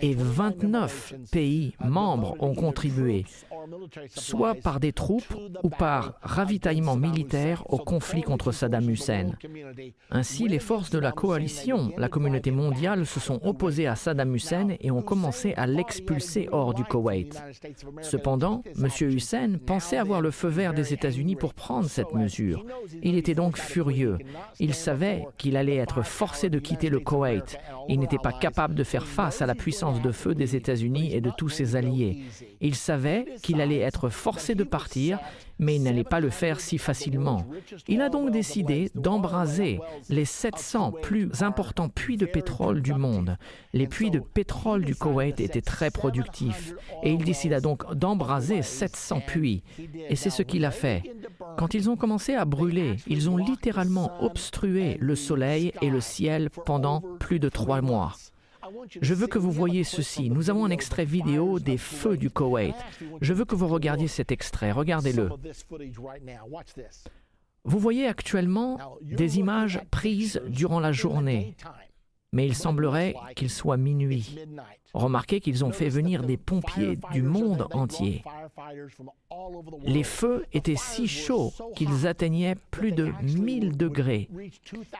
[0.00, 3.24] et 29 pays membres ont contribué,
[4.08, 9.32] soit par des troupes ou par ravitaillement militaire au conflit contre Saddam Hussein.
[10.10, 14.76] Ainsi, les forces de la coalition, la communauté mondiale, se sont opposées à Saddam Hussein
[14.80, 17.42] et ont commencé à l'expulser hors du Koweït.
[18.02, 18.88] Cependant, M.
[19.00, 22.64] Hussein pensait avoir le feu vert des États-Unis pour prendre cette mesure.
[23.02, 24.18] Il était donc furieux.
[24.58, 27.58] Il savait qu'il allait être forcé de quitter le Koweït.
[27.88, 31.20] Il n'était pas capable de faire face à la puissance de feu des États-Unis et
[31.20, 32.22] de tous ses alliés.
[32.60, 35.18] Il savait qu'il il allait être forcé de partir,
[35.60, 37.46] mais il n'allait pas le faire si facilement.
[37.86, 43.36] Il a donc décidé d'embraser les 700 plus importants puits de pétrole du monde.
[43.72, 49.20] Les puits de pétrole du Koweït étaient très productifs et il décida donc d'embraser 700
[49.26, 49.62] puits.
[50.08, 51.02] Et c'est ce qu'il a fait.
[51.58, 56.48] Quand ils ont commencé à brûler, ils ont littéralement obstrué le soleil et le ciel
[56.64, 58.14] pendant plus de trois mois.
[59.00, 60.30] Je veux que vous voyez ceci.
[60.30, 62.74] Nous avons un extrait vidéo des feux du Koweït.
[63.20, 64.72] Je veux que vous regardiez cet extrait.
[64.72, 65.28] Regardez-le.
[67.64, 71.56] Vous voyez actuellement des images prises durant la journée,
[72.32, 74.38] mais il semblerait qu'il soit minuit.
[74.94, 78.24] Remarquez qu'ils ont fait venir des pompiers du monde entier.
[79.82, 84.28] Les feux étaient si chauds qu'ils atteignaient plus de 1000 degrés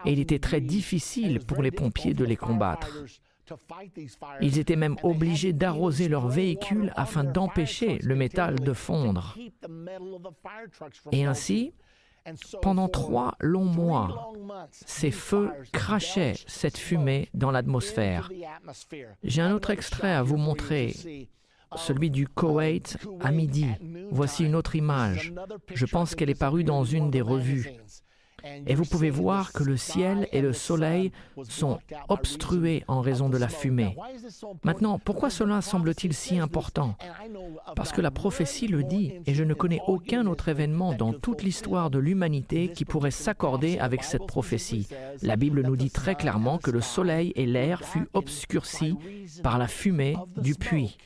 [0.05, 3.05] et il était très difficile pour les pompiers de les combattre.
[4.41, 9.37] Ils étaient même obligés d'arroser leurs véhicules afin d'empêcher le métal de fondre.
[11.13, 11.73] Et ainsi,
[12.63, 14.33] pendant trois longs mois,
[14.71, 18.31] ces feux crachaient cette fumée dans l'atmosphère.
[19.25, 21.29] J'ai un autre extrait à vous montrer,
[21.77, 23.67] celui du Koweït à midi.
[24.11, 25.33] Voici une autre image.
[25.73, 27.73] Je pense qu'elle est parue dans une des revues.
[28.67, 31.13] Et vous pouvez voir que le ciel et le soleil
[31.45, 33.97] sont obstrués en raison de la fumée.
[34.65, 36.97] Maintenant, pourquoi cela semble-t-il si important?
[37.77, 41.43] Parce que la prophétie le dit, et je ne connais aucun autre événement dans toute
[41.43, 44.89] l'histoire de l'humanité qui pourrait s'accorder avec cette prophétie.
[45.23, 48.97] La Bible nous dit très clairement que le soleil et l'air furent obscurcis
[49.43, 50.97] par la fumée du puits.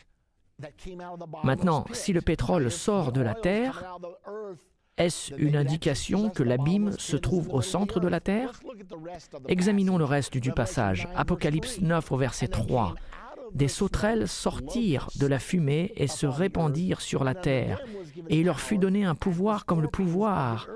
[1.42, 3.98] Maintenant, si le pétrole sort de la terre,
[4.96, 8.60] est-ce une indication que l'abîme se trouve au centre de la terre
[9.48, 11.08] Examinons le reste du passage.
[11.16, 12.94] Apocalypse 9 au verset 3.
[13.52, 17.82] Des sauterelles sortirent de la fumée et se répandirent sur la terre,
[18.28, 20.68] et il leur fut donné un pouvoir comme le pouvoir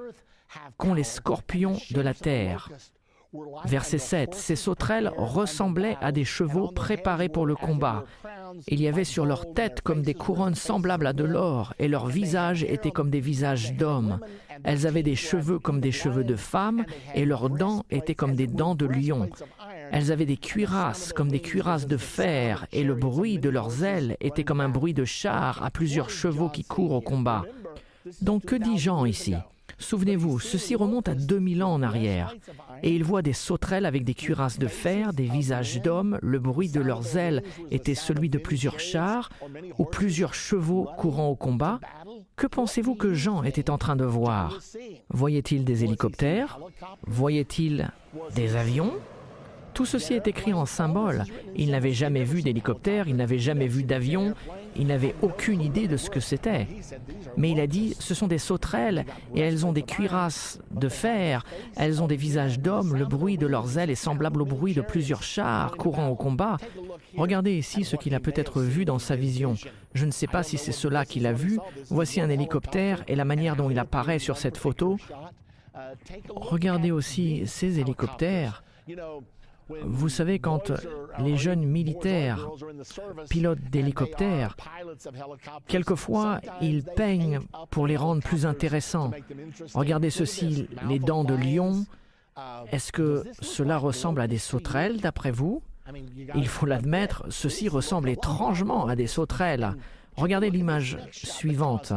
[0.77, 2.71] qu'ont les scorpions de la terre.
[3.65, 4.35] Verset 7.
[4.35, 8.05] Ces sauterelles ressemblaient à des chevaux préparés pour le combat.
[8.67, 12.09] Il y avait sur leur tête comme des couronnes semblables à de l'or, et leurs
[12.09, 14.19] visages étaient comme des visages d'hommes.
[14.65, 18.47] Elles avaient des cheveux comme des cheveux de femmes, et leurs dents étaient comme des
[18.47, 19.31] dents de lion.
[19.93, 24.17] Elles avaient des cuirasses comme des cuirasses de fer, et le bruit de leurs ailes
[24.21, 27.45] était comme un bruit de char à plusieurs chevaux qui courent au combat.
[28.23, 29.35] Donc que dit Jean ici?
[29.79, 32.35] Souvenez-vous, ceci remonte à 2000 ans en arrière.
[32.83, 36.69] Et il voit des sauterelles avec des cuirasses de fer, des visages d'hommes, le bruit
[36.69, 39.31] de leurs ailes était celui de plusieurs chars
[39.79, 41.81] ou plusieurs chevaux courant au combat.
[42.37, 44.59] Que pensez-vous que Jean était en train de voir?
[45.11, 46.59] Voyait-il des hélicoptères?
[47.07, 47.91] Voyait-il
[48.35, 48.93] des avions?
[49.79, 51.23] Tout ceci est écrit en symbole.
[51.55, 54.35] Il n'avait jamais vu d'hélicoptère, il n'avait jamais vu d'avion,
[54.75, 56.67] il n'avait aucune idée de ce que c'était.
[57.37, 61.45] Mais il a dit, ce sont des sauterelles et elles ont des cuirasses de fer,
[61.77, 64.81] elles ont des visages d'hommes, le bruit de leurs ailes est semblable au bruit de
[64.81, 66.57] plusieurs chars courant au combat.
[67.17, 69.55] Regardez ici ce qu'il a peut-être vu dans sa vision.
[69.95, 71.61] Je ne sais pas si c'est cela qu'il a vu.
[71.89, 74.97] Voici un hélicoptère et la manière dont il apparaît sur cette photo.
[76.35, 78.65] Regardez aussi ces hélicoptères.
[79.85, 80.73] Vous savez, quand
[81.19, 82.49] les jeunes militaires
[83.29, 84.57] pilotent d'hélicoptères,
[85.67, 89.11] quelquefois ils peignent pour les rendre plus intéressants.
[89.75, 91.85] Regardez ceci, les dents de lion.
[92.71, 95.63] Est-ce que cela ressemble à des sauterelles d'après vous?
[96.35, 99.75] Il faut l'admettre, ceci ressemble étrangement à des sauterelles.
[100.17, 101.93] Regardez l'image suivante.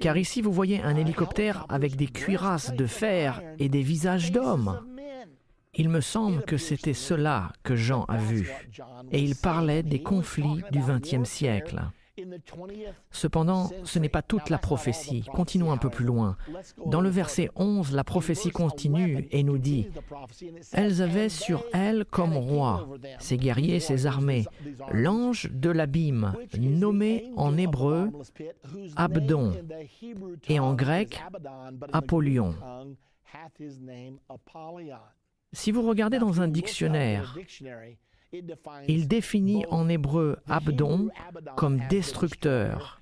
[0.00, 4.80] Car ici, vous voyez un hélicoptère avec des cuirasses de fer et des visages d'hommes.
[5.76, 8.50] Il me semble que c'était cela que Jean a vu,
[9.10, 11.82] et il parlait des conflits du XXe siècle.
[13.10, 15.24] Cependant, ce n'est pas toute la prophétie.
[15.32, 16.36] Continuons un peu plus loin.
[16.86, 19.88] Dans le verset 11, la prophétie continue et nous dit,
[20.72, 24.44] Elles avaient sur elles comme roi, ces guerriers, ces armées,
[24.92, 28.12] l'ange de l'abîme, nommé en hébreu
[28.96, 29.52] Abdon
[30.48, 31.20] et en grec
[31.92, 32.54] Apollyon.
[35.54, 37.38] Si vous regardez dans un dictionnaire,
[38.88, 41.08] il définit en hébreu Abdon
[41.56, 43.00] comme destructeur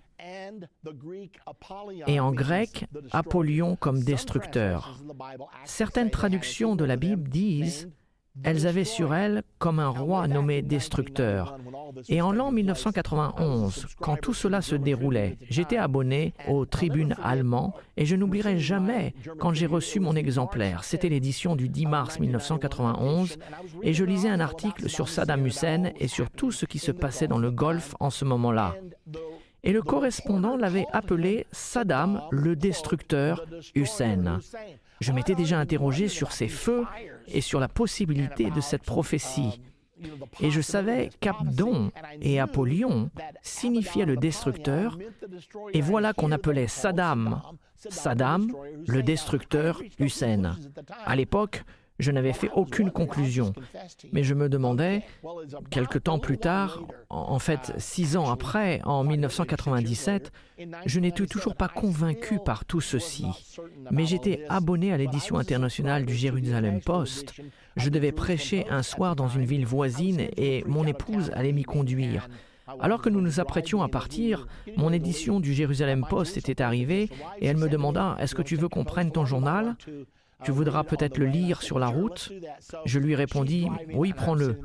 [2.06, 5.00] et en grec Apollyon comme destructeur.
[5.64, 7.90] Certaines traductions de la Bible disent
[8.44, 11.58] elles avaient sur elles comme un roi nommé Destructeur.
[12.08, 18.06] Et en l'an 1991, quand tout cela se déroulait, j'étais abonné aux tribunes allemands et
[18.06, 20.84] je n'oublierai jamais quand j'ai reçu mon exemplaire.
[20.84, 23.38] C'était l'édition du 10 mars 1991
[23.82, 27.28] et je lisais un article sur Saddam Hussein et sur tout ce qui se passait
[27.28, 28.76] dans le Golfe en ce moment-là.
[29.64, 34.40] et le correspondant l'avait appelé Saddam le destructeur Hussein.
[35.02, 36.86] Je m'étais déjà interrogé sur ces feux
[37.26, 39.60] et sur la possibilité de cette prophétie.
[40.40, 41.90] Et je savais qu'Abdon
[42.20, 43.10] et Apollyon
[43.42, 44.98] signifiaient le destructeur,
[45.72, 47.42] et voilà qu'on appelait Saddam,
[47.76, 48.52] Saddam,
[48.86, 50.56] le destructeur Hussein.
[51.04, 51.64] À l'époque,
[52.02, 53.52] je n'avais fait aucune conclusion,
[54.12, 55.02] mais je me demandais,
[55.70, 60.32] quelque temps plus tard, en fait six ans après, en 1997,
[60.86, 63.26] je n'étais toujours pas convaincu par tout ceci,
[63.90, 67.34] mais j'étais abonné à l'édition internationale du Jérusalem Post.
[67.76, 72.28] Je devais prêcher un soir dans une ville voisine et mon épouse allait m'y conduire.
[72.80, 74.46] Alors que nous nous apprêtions à partir,
[74.76, 78.68] mon édition du Jérusalem Post était arrivée et elle me demanda Est-ce que tu veux
[78.68, 79.76] qu'on prenne ton journal?
[80.44, 82.32] Tu voudras peut-être le lire sur la route?
[82.84, 84.58] Je lui répondis, oui, prends-le.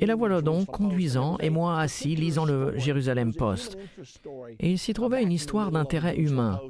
[0.00, 3.78] Et la voilà donc conduisant et moi assis lisant le Jérusalem Post.
[4.60, 6.60] Et il s'y trouvait une histoire d'intérêt humain.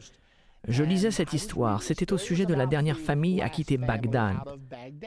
[0.68, 1.82] Je lisais cette histoire.
[1.82, 4.36] C'était au sujet de la dernière famille à quitter Bagdad.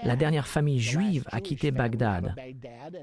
[0.04, 2.36] La dernière famille juive à quitter Bagdad.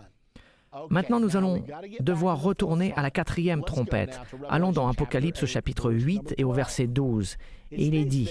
[0.89, 1.63] Maintenant, nous allons
[1.99, 4.19] devoir retourner à la quatrième trompette.
[4.49, 7.37] Allons dans Apocalypse au chapitre 8 et au verset 12.
[7.73, 8.29] Et il est dit,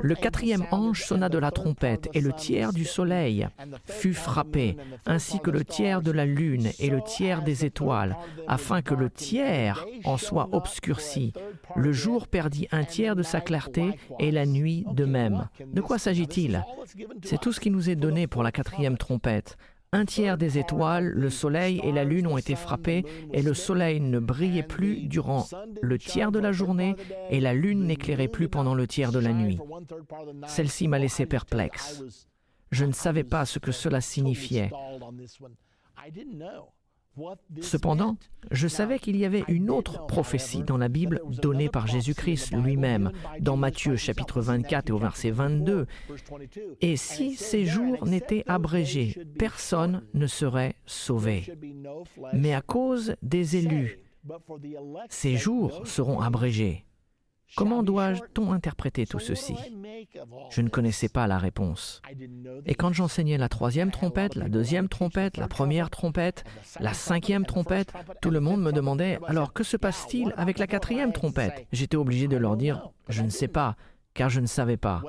[0.00, 3.46] Le quatrième ange sonna de la trompette, et le tiers du soleil
[3.86, 8.16] fut frappé, ainsi que le tiers de la lune et le tiers des étoiles,
[8.48, 11.32] afin que le tiers en soit obscurci.
[11.76, 15.48] Le jour perdit un tiers de sa clarté, et la nuit de même.
[15.66, 16.64] De quoi s'agit-il?
[17.22, 19.56] C'est tout ce qui nous est donné pour la quatrième trompette.
[19.92, 24.00] Un tiers des étoiles, le soleil et la lune ont été frappés et le soleil
[24.00, 25.48] ne brillait plus durant
[25.82, 26.94] le tiers de la journée
[27.28, 29.58] et la lune n'éclairait plus pendant le tiers de la nuit.
[30.46, 32.04] Celle-ci m'a laissé perplexe.
[32.70, 34.70] Je ne savais pas ce que cela signifiait.
[37.60, 38.16] Cependant,
[38.50, 43.12] je savais qu'il y avait une autre prophétie dans la Bible donnée par Jésus-Christ lui-même,
[43.40, 45.86] dans Matthieu chapitre 24 et au verset 22.
[46.80, 51.44] Et si ces jours n'étaient abrégés, personne ne serait sauvé.
[52.32, 53.98] Mais à cause des élus,
[55.08, 56.84] ces jours seront abrégés.
[57.56, 59.54] Comment doit-on interpréter tout ceci?
[60.50, 62.00] Je ne connaissais pas la réponse.
[62.66, 66.44] Et quand j'enseignais la troisième trompette, la deuxième trompette, la première trompette,
[66.78, 67.92] la cinquième trompette,
[68.22, 71.66] tout le monde me demandait, alors que se passe-t-il avec la quatrième trompette?
[71.72, 73.76] J'étais obligé de leur dire, je ne sais pas,
[74.14, 75.02] car je ne savais pas.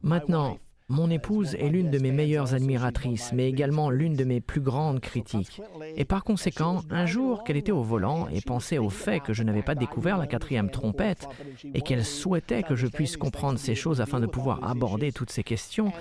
[0.00, 0.58] Maintenant,
[0.92, 5.00] mon épouse est l'une de mes meilleures admiratrices, mais également l'une de mes plus grandes
[5.00, 5.62] critiques.
[5.96, 9.42] Et par conséquent, un jour qu'elle était au volant et pensait au fait que je
[9.42, 11.26] n'avais pas découvert la quatrième trompette
[11.72, 15.42] et qu'elle souhaitait que je puisse comprendre ces choses afin de pouvoir aborder toutes ces
[15.42, 15.92] questions,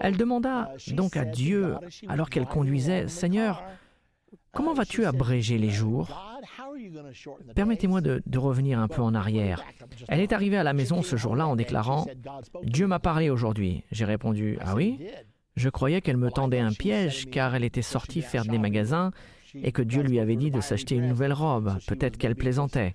[0.00, 1.76] elle demanda donc à Dieu,
[2.08, 3.62] alors qu'elle conduisait, Seigneur,
[4.52, 6.08] comment vas-tu abréger les jours
[7.54, 9.62] Permettez-moi de, revenir un peu en arrière.
[10.08, 12.06] Elle est arrivée à la maison ce jour-là en déclarant⁇
[12.64, 14.98] Dieu m'a parlé aujourd'hui⁇ J'ai répondu⁇ Ah oui?⁇
[15.56, 19.10] Je croyais qu'elle me tendait un piège car elle était sortie faire des magasins
[19.54, 21.76] et que Dieu lui avait dit de s'acheter une nouvelle robe.
[21.86, 22.94] Peut-être qu'elle plaisantait.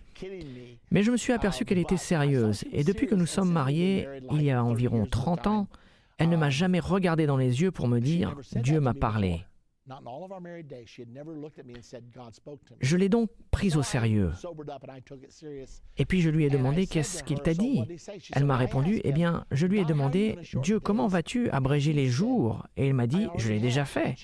[0.92, 4.42] Mais je me suis aperçu qu'elle était sérieuse, et depuis que nous sommes mariés, il
[4.42, 5.68] y a environ 30 ans,
[6.18, 9.30] elle ne m'a jamais regardé dans les yeux pour me dire⁇ Dieu m'a parlé⁇
[12.82, 14.32] je l'ai donc prise au sérieux.
[15.98, 17.84] Et puis je lui ai demandé qu'est-ce qu'il t'a dit?
[18.34, 22.66] Elle m'a répondu, eh bien, je lui ai demandé, Dieu, comment vas-tu abréger les jours?
[22.78, 24.16] Et il m'a dit, je l'ai déjà fait.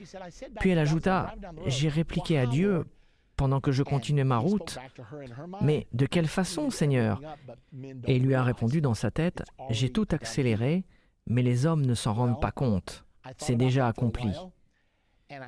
[0.59, 1.36] Puis elle ajouta,
[1.68, 2.86] j'ai répliqué à Dieu
[3.36, 4.78] pendant que je continuais ma route,
[5.62, 7.22] mais de quelle façon, Seigneur
[8.05, 10.86] Et il lui a répondu dans sa tête, j'ai tout accéléré,
[11.28, 13.05] mais les hommes ne s'en rendent pas compte.
[13.38, 14.32] C'est déjà accompli.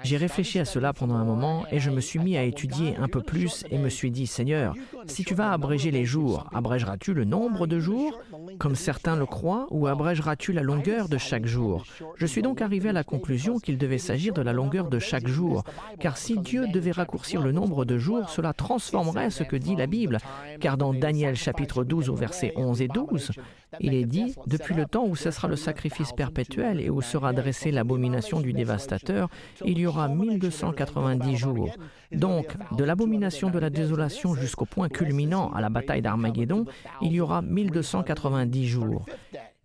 [0.04, 3.08] J'ai réfléchi à cela pendant un moment et je me suis mis à étudier un
[3.08, 4.76] peu plus et me suis dit, Seigneur,
[5.08, 8.20] si tu vas abréger les jours, abrégeras-tu le nombre de jours,
[8.60, 11.86] comme certains le croient, ou abrégeras-tu la longueur de chaque jour?
[12.16, 15.28] Je suis donc arrivé à la conclusion qu'il devait s'agir de la longueur de chaque
[15.28, 15.64] jour,
[16.00, 19.88] car si Dieu devait raccourcir le nombre de jours, cela transformerait ce que dit la
[19.88, 20.18] Bible,
[20.60, 23.32] car dans Daniel chapitre 12 au verset 11 et 12,
[23.80, 27.72] il est dit, depuis le temps où cessera le sacrifice perpétuel et où sera dressée
[27.72, 29.30] l'abomination du dévastateur,
[29.66, 31.76] il y aura 1290 jours.
[32.12, 36.66] Donc, de l'abomination de la désolation jusqu'au point culminant à la bataille d'Armageddon,
[37.02, 39.06] il y aura 1290 jours.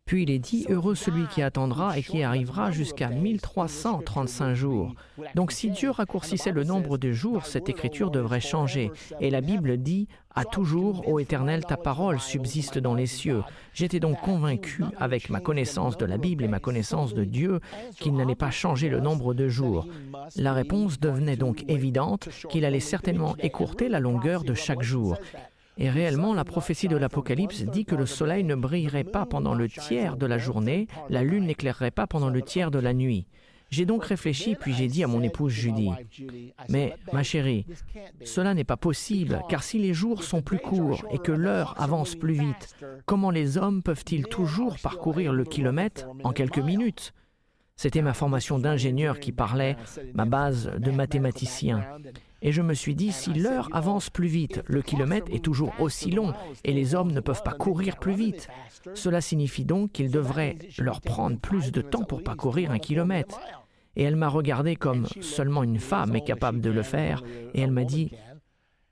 [0.09, 4.95] Puis il est dit, heureux celui qui attendra et qui arrivera jusqu'à 1335 jours.
[5.35, 8.91] Donc si Dieu raccourcissait le nombre de jours, cette écriture devrait changer.
[9.21, 13.43] Et la Bible dit, à toujours, ô Éternel, ta parole subsiste dans les cieux.
[13.75, 17.59] J'étais donc convaincu, avec ma connaissance de la Bible et ma connaissance de Dieu,
[17.97, 19.89] qu'il n'allait pas changer le nombre de jours.
[20.37, 25.17] La réponse devenait donc évidente, qu'il allait certainement écourter la longueur de chaque jour.
[25.77, 29.69] Et réellement, la prophétie de l'Apocalypse dit que le soleil ne brillerait pas pendant le
[29.69, 33.27] tiers de la journée, la lune n'éclairerait pas pendant le tiers de la nuit.
[33.71, 35.91] J'ai donc réfléchi, puis j'ai dit à mon épouse Judy,
[36.69, 37.67] Mais ma chérie,
[38.25, 42.15] cela n'est pas possible, car si les jours sont plus courts et que l'heure avance
[42.15, 47.13] plus vite, comment les hommes peuvent-ils toujours parcourir le kilomètre en quelques minutes?
[47.79, 49.77] C'était ma formation d'ingénieur qui parlait,
[50.13, 51.85] ma base de mathématicien.
[52.43, 56.11] Et je me suis dit, si l'heure avance plus vite, le kilomètre est toujours aussi
[56.11, 58.49] long et les hommes ne peuvent pas courir plus vite.
[58.95, 63.39] Cela signifie donc qu'il devrait leur prendre plus de temps pour parcourir un kilomètre.
[63.95, 67.23] Et elle m'a regardé comme seulement une femme est capable de le faire,
[67.55, 68.11] et elle m'a dit,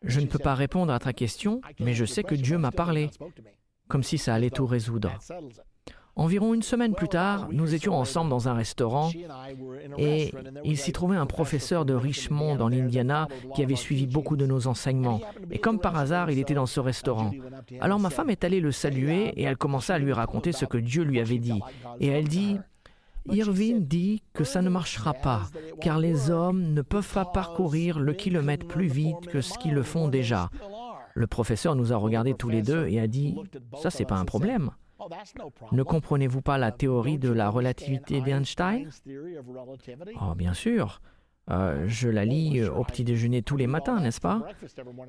[0.04, 3.10] je ne peux pas répondre à ta question, mais je sais que Dieu m'a parlé,
[3.88, 5.12] comme si ça allait tout résoudre.
[6.18, 9.10] Environ une semaine plus tard, nous étions ensemble dans un restaurant
[9.98, 10.32] et
[10.64, 14.66] il s'y trouvait un professeur de Richmond dans l'Indiana qui avait suivi beaucoup de nos
[14.66, 15.20] enseignements.
[15.50, 17.32] Et comme par hasard, il était dans ce restaurant.
[17.80, 20.78] Alors ma femme est allée le saluer et elle commença à lui raconter ce que
[20.78, 21.60] Dieu lui avait dit.
[22.00, 22.58] Et elle dit,
[23.30, 25.42] Irving dit que ça ne marchera pas,
[25.82, 29.82] car les hommes ne peuvent pas parcourir le kilomètre plus vite que ce qu'ils le
[29.82, 30.48] font déjà.
[31.14, 33.36] Le professeur nous a regardés tous les deux et a dit,
[33.82, 34.70] ça c'est pas un problème.
[35.72, 38.88] Ne comprenez-vous pas la théorie de la relativité d'Einstein?
[40.20, 41.00] Oh, bien sûr.
[41.48, 44.42] Euh, je la lis au petit déjeuner tous les matins, n'est-ce pas?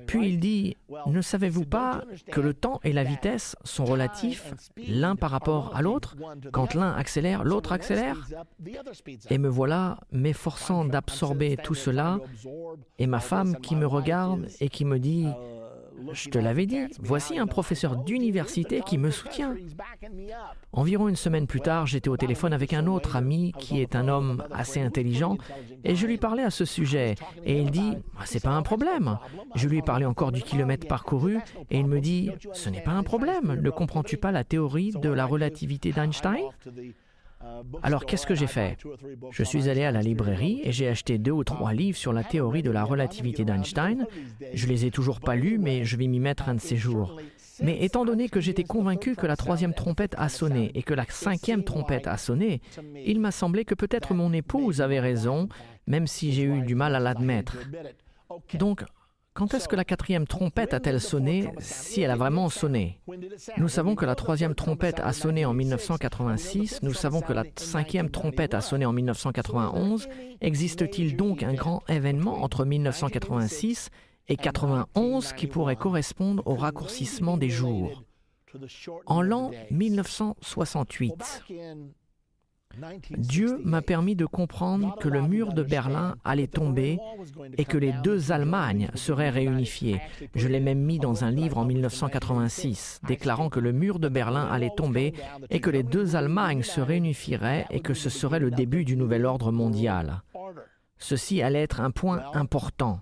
[0.06, 0.76] Puis il dit,
[1.06, 4.54] ne savez-vous pas que le temps et la vitesse sont relatifs
[4.86, 6.14] l'un par rapport à l'autre?
[6.52, 8.16] Quand l'un accélère, l'autre accélère.
[9.30, 12.20] Et me voilà m'efforçant d'absorber tout cela,
[13.00, 15.26] et ma femme qui me regarde et qui me dit,
[16.12, 19.54] je te l'avais dit, voici un professeur d'université qui me soutient.
[20.72, 24.08] Environ une semaine plus tard, j'étais au téléphone avec un autre ami qui est un
[24.08, 25.38] homme assez intelligent
[25.84, 29.18] et je lui parlais à ce sujet et il dit ah, c'est pas un problème.
[29.54, 31.38] Je lui ai parlé encore du kilomètre parcouru
[31.70, 33.58] et il me dit ce n'est pas un problème.
[33.60, 36.38] Ne comprends-tu pas la théorie de la relativité d'Einstein?
[37.82, 38.76] Alors qu'est-ce que j'ai fait?
[39.30, 42.24] Je suis allé à la librairie et j'ai acheté deux ou trois livres sur la
[42.24, 44.06] théorie de la relativité d'Einstein.
[44.52, 47.16] Je les ai toujours pas lus, mais je vais m'y mettre un de ces jours.
[47.60, 51.04] Mais étant donné que j'étais convaincu que la troisième trompette a sonné et que la
[51.08, 52.60] cinquième trompette a sonné,
[53.04, 55.48] il m'a semblé que peut-être mon épouse avait raison,
[55.86, 57.56] même si j'ai eu du mal à l'admettre.
[58.54, 58.84] Donc,
[59.38, 62.98] quand est-ce que la quatrième trompette a-t-elle sonné, si elle a vraiment sonné?
[63.56, 68.10] Nous savons que la troisième trompette a sonné en 1986, nous savons que la cinquième
[68.10, 70.08] trompette a sonné en 1991.
[70.40, 73.90] Existe-t-il donc un grand événement entre 1986
[74.26, 78.02] et 91 qui pourrait correspondre au raccourcissement des jours?
[79.06, 81.44] En l'an 1968,
[83.16, 86.98] Dieu m'a permis de comprendre que le mur de Berlin allait tomber
[87.56, 90.00] et que les deux Allemagnes seraient réunifiées.
[90.34, 94.46] Je l'ai même mis dans un livre en 1986, déclarant que le mur de Berlin
[94.46, 95.14] allait tomber
[95.50, 99.26] et que les deux Allemagnes se réunifieraient et que ce serait le début du nouvel
[99.26, 100.22] ordre mondial.
[100.98, 103.00] Ceci allait être un point important.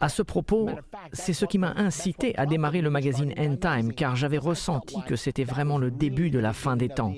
[0.00, 0.68] À ce propos,
[1.12, 5.16] c'est ce qui m'a incité à démarrer le magazine End Time, car j'avais ressenti que
[5.16, 7.14] c'était vraiment le début de la fin des temps.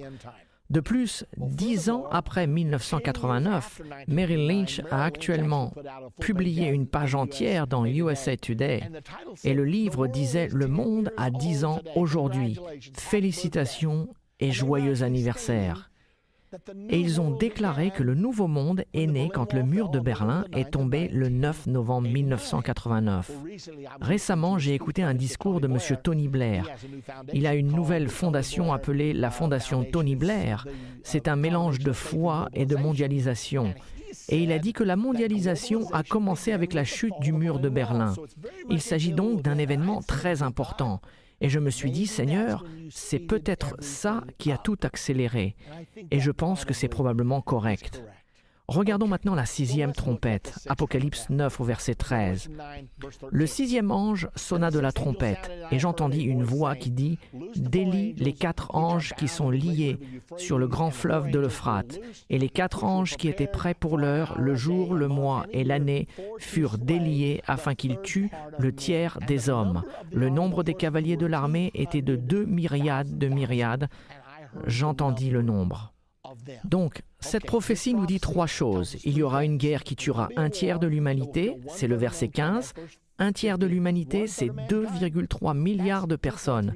[0.72, 5.74] De plus, dix ans après 1989, Merrill Lynch a actuellement
[6.18, 8.80] publié une page entière dans USA Today
[9.44, 12.58] et le livre disait Le monde a dix ans aujourd'hui.
[12.94, 14.08] Félicitations
[14.40, 15.91] et joyeux anniversaire
[16.88, 20.44] et ils ont déclaré que le nouveau monde est né quand le mur de Berlin
[20.52, 23.30] est tombé le 9 novembre 1989.
[24.00, 25.78] Récemment, j'ai écouté un discours de M.
[26.02, 26.66] Tony Blair.
[27.32, 30.66] Il a une nouvelle fondation appelée la Fondation Tony Blair.
[31.02, 33.74] C'est un mélange de foi et de mondialisation.
[34.28, 37.68] Et il a dit que la mondialisation a commencé avec la chute du mur de
[37.68, 38.12] Berlin.
[38.68, 41.00] Il s'agit donc d'un événement très important.
[41.42, 45.56] Et je me suis dit, Seigneur, c'est peut-être ça qui a tout accéléré.
[46.12, 48.02] Et je pense que c'est probablement correct.
[48.72, 52.48] Regardons maintenant la sixième trompette, Apocalypse 9 au verset 13.
[53.30, 57.18] Le sixième ange sonna de la trompette, et j'entendis une voix qui dit,
[57.54, 59.98] Délie les quatre anges qui sont liés
[60.38, 62.00] sur le grand fleuve de l'Euphrate,
[62.30, 66.08] et les quatre anges qui étaient prêts pour l'heure, le jour, le mois et l'année,
[66.38, 69.82] furent déliés afin qu'ils tuent le tiers des hommes.
[70.14, 73.90] Le nombre des cavaliers de l'armée était de deux myriades de myriades.
[74.66, 75.92] J'entendis le nombre.
[76.64, 78.96] Donc, cette prophétie nous dit trois choses.
[79.04, 82.74] Il y aura une guerre qui tuera un tiers de l'humanité, c'est le verset 15.
[83.18, 86.74] Un tiers de l'humanité, c'est 2,3 milliards de personnes.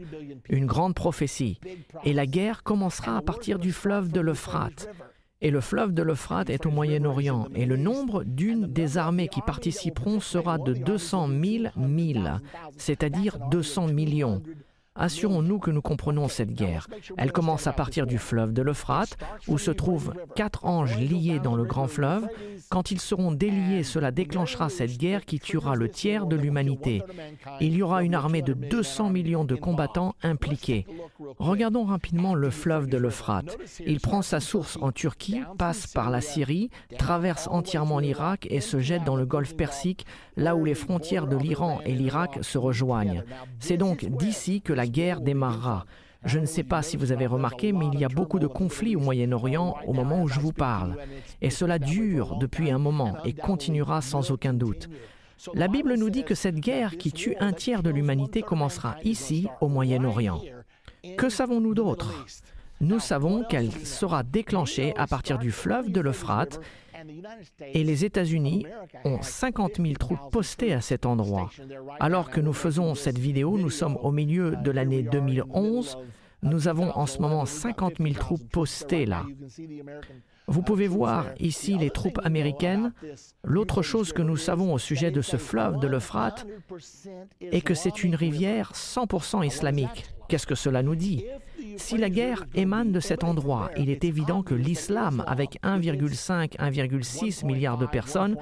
[0.49, 1.59] Une grande prophétie.
[2.05, 4.89] Et la guerre commencera à partir du fleuve de l'Euphrate.
[5.41, 7.49] Et le fleuve de l'Euphrate est au Moyen-Orient.
[7.55, 12.41] Et le nombre d'une des armées qui participeront sera de 200 000 milles,
[12.77, 14.43] c'est-à-dire 200 millions.
[14.99, 16.89] Assurons-nous que nous comprenons cette guerre.
[17.17, 19.17] Elle commence à partir du fleuve de l'Euphrate,
[19.49, 22.27] où se trouvent quatre anges liés dans le grand fleuve.
[22.71, 27.03] Quand ils seront déliés, cela déclenchera cette guerre qui tuera le tiers de l'humanité.
[27.61, 30.87] Il y aura une armée de 200 millions de combattants impliqués.
[31.39, 33.59] Regardons rapidement le fleuve de l'Euphrate.
[33.87, 38.81] Il prend sa source en Turquie, passe par la Syrie, traverse entièrement l'Irak et se
[38.81, 43.25] jette dans le golfe Persique, là où les frontières de l'Iran et l'Irak se rejoignent.
[43.59, 45.85] C'est donc d'ici que la guerre démarrera.
[46.25, 48.97] Je ne sais pas si vous avez remarqué, mais il y a beaucoup de conflits
[48.97, 50.97] au Moyen-Orient au moment où je vous parle.
[51.41, 54.89] Et cela dure depuis un moment et continuera sans aucun doute.
[55.55, 59.47] La Bible nous dit que cette guerre qui tue un tiers de l'humanité commencera ici,
[59.61, 60.41] au Moyen-Orient.
[61.17, 62.27] Que savons-nous d'autre?
[62.81, 66.61] Nous savons qu'elle sera déclenchée à partir du fleuve de l'Euphrate
[67.61, 68.67] et les États-Unis
[69.05, 71.51] ont 50 000 troupes postées à cet endroit.
[72.01, 75.99] Alors que nous faisons cette vidéo, nous sommes au milieu de l'année 2011.
[76.43, 79.25] Nous avons en ce moment 50 000 troupes postées là.
[80.49, 82.93] Vous pouvez voir ici les troupes américaines.
[83.43, 86.47] L'autre chose que nous savons au sujet de ce fleuve de l'Euphrate
[87.41, 90.07] est que c'est une rivière 100% islamique.
[90.29, 91.25] Qu'est-ce que cela nous dit?
[91.77, 97.79] Si la guerre émane de cet endroit, il est évident que l'islam, avec 1,5-1,6 milliards
[97.79, 98.37] de personnes,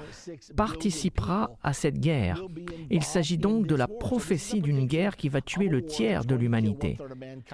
[0.55, 2.43] participera à cette guerre.
[2.89, 6.97] Il s'agit donc de la prophétie d'une guerre qui va tuer le tiers de l'humanité.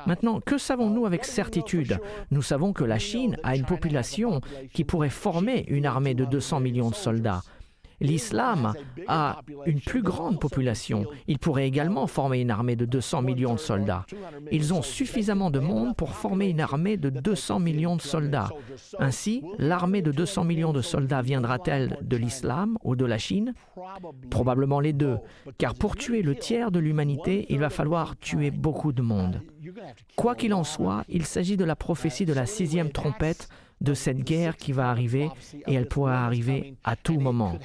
[0.05, 1.99] Maintenant, que savons-nous avec certitude?
[2.31, 4.41] Nous savons que la Chine a une population
[4.73, 7.41] qui pourrait former une armée de 200 millions de soldats.
[8.01, 8.73] L'islam
[9.07, 11.05] a une plus grande population.
[11.27, 14.05] Il pourrait également former une armée de 200 millions de soldats.
[14.51, 18.49] Ils ont suffisamment de monde pour former une armée de 200 millions de soldats.
[18.99, 23.53] Ainsi, l'armée de 200 millions de soldats viendra-t-elle de l'islam ou de la Chine?
[24.29, 25.17] Probablement les deux,
[25.57, 29.41] car pour tuer le tiers de l'humanité, il va falloir tuer beaucoup de monde.
[30.15, 33.47] Quoi qu'il en soit, il s'agit de la prophétie de la sixième trompette
[33.81, 35.29] de cette guerre qui va arriver
[35.67, 37.57] et elle pourra arriver à tout moment.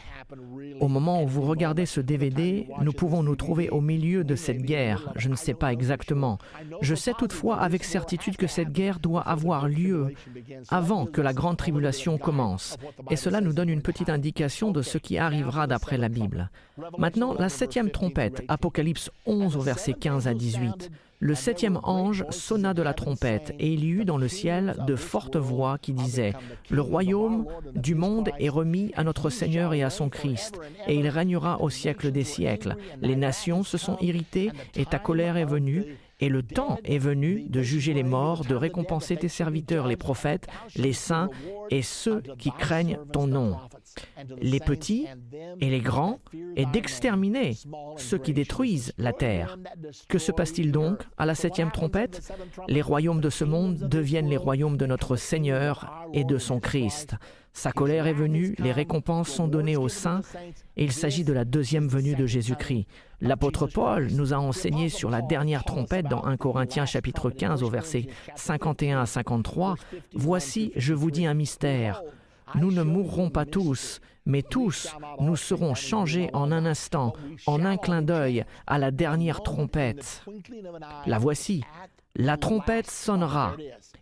[0.80, 4.62] Au moment où vous regardez ce DVD, nous pouvons nous trouver au milieu de cette
[4.62, 5.12] guerre.
[5.16, 6.38] Je ne sais pas exactement.
[6.80, 10.14] Je sais toutefois avec certitude que cette guerre doit avoir lieu
[10.68, 12.76] avant que la grande tribulation commence.
[13.10, 16.50] Et cela nous donne une petite indication de ce qui arrivera d'après la Bible.
[16.98, 20.90] Maintenant, la septième trompette, Apocalypse 11 au verset 15 à 18.
[21.18, 24.96] Le septième ange sonna de la trompette, et il y eut dans le ciel de
[24.96, 26.34] fortes voix qui disaient,
[26.70, 31.08] Le royaume du monde est remis à notre Seigneur et à son Christ, et il
[31.08, 32.76] régnera au siècle des siècles.
[33.00, 35.84] Les nations se sont irritées, et ta colère est venue,
[36.20, 40.46] et le temps est venu de juger les morts, de récompenser tes serviteurs, les prophètes,
[40.76, 41.30] les saints
[41.70, 43.56] et ceux qui craignent ton nom,
[44.40, 45.06] les petits
[45.60, 46.20] et les grands,
[46.56, 47.54] et d'exterminer
[47.96, 49.58] ceux qui détruisent la terre.
[50.08, 52.32] Que se passe-t-il donc à la septième trompette?
[52.68, 57.16] Les royaumes de ce monde deviennent les royaumes de notre Seigneur et de son Christ.
[57.56, 60.20] Sa colère est venue, les récompenses sont données aux saints,
[60.76, 62.86] et il s'agit de la deuxième venue de Jésus-Christ.
[63.22, 67.70] L'apôtre Paul nous a enseigné sur la dernière trompette dans 1 Corinthiens chapitre 15 au
[67.70, 69.76] verset 51 à 53.
[70.12, 72.02] Voici, je vous dis un mystère.
[72.54, 77.12] Nous ne mourrons pas tous, mais tous, nous serons changés en un instant,
[77.46, 80.24] en un clin d'œil, à la dernière trompette.
[81.06, 81.64] La voici.
[82.14, 83.56] La trompette sonnera,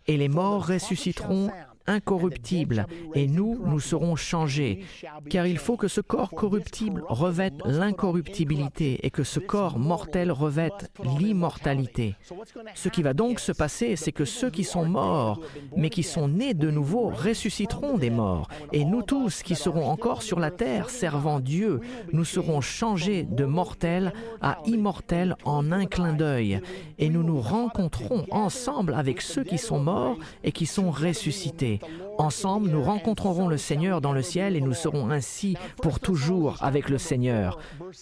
[0.07, 1.51] et les morts ressusciteront
[1.87, 4.83] incorruptible, et nous, nous serons changés,
[5.29, 10.91] car il faut que ce corps corruptible revête l'incorruptibilité et que ce corps mortel revête
[11.19, 12.15] l'immortalité.
[12.73, 15.41] Ce qui va donc se passer, c'est que ceux qui sont morts,
[15.75, 20.21] mais qui sont nés de nouveau, ressusciteront des morts, et nous tous qui serons encore
[20.21, 21.81] sur la terre servant Dieu,
[22.11, 26.61] nous serons changés de mortels à immortels en un clin d'œil,
[26.97, 31.74] et nous nous rencontrons ensemble avec ceux qui sont morts et qui sont ressuscités.
[32.17, 36.89] Ensemble, nous rencontrerons le Seigneur dans le ciel et nous serons ainsi pour toujours avec
[36.89, 37.59] le Seigneur.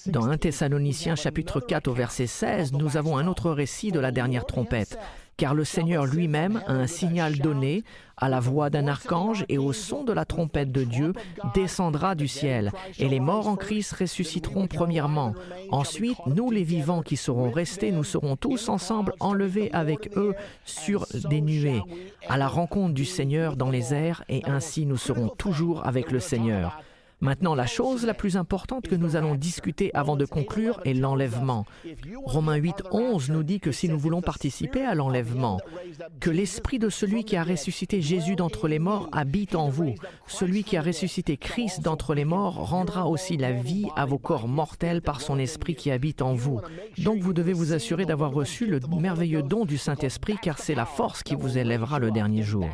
[0.08, 4.12] Dans 1 Thessaloniciens chapitre 4 au verset 16, nous avons un autre récit de la
[4.12, 4.98] dernière trompette
[5.38, 7.84] car le Seigneur lui-même a un signal donné,
[8.18, 11.14] à la voix d'un archange et au son de la trompette de Dieu,
[11.54, 15.34] descendra du ciel, et les morts en Christ ressusciteront premièrement.
[15.72, 21.08] Ensuite, nous les vivants qui serons restés, nous serons tous ensemble enlevés avec eux sur
[21.30, 21.82] des nuées,
[22.30, 26.20] à la rencontre du Seigneur dans les airs, et ainsi nous serons toujours avec le
[26.20, 26.80] Seigneur.
[27.24, 31.66] Maintenant, la chose la plus importante que nous allons discuter avant de conclure est l'enlèvement.
[32.26, 35.62] Romains 8, 11 nous dit que si nous voulons participer à l'enlèvement,
[36.20, 39.96] que l'esprit de celui qui a ressuscité Jésus d'entre les morts habite en vous.
[40.28, 44.50] Celui qui a ressuscité Christ d'entre les morts rendra aussi la vie à vos corps
[44.50, 46.60] mortels par son esprit qui habite en vous.
[46.98, 50.86] Donc vous devez vous assurer d'avoir reçu le merveilleux don du Saint-Esprit car c'est la
[50.86, 52.68] force qui vous élèvera le dernier jour.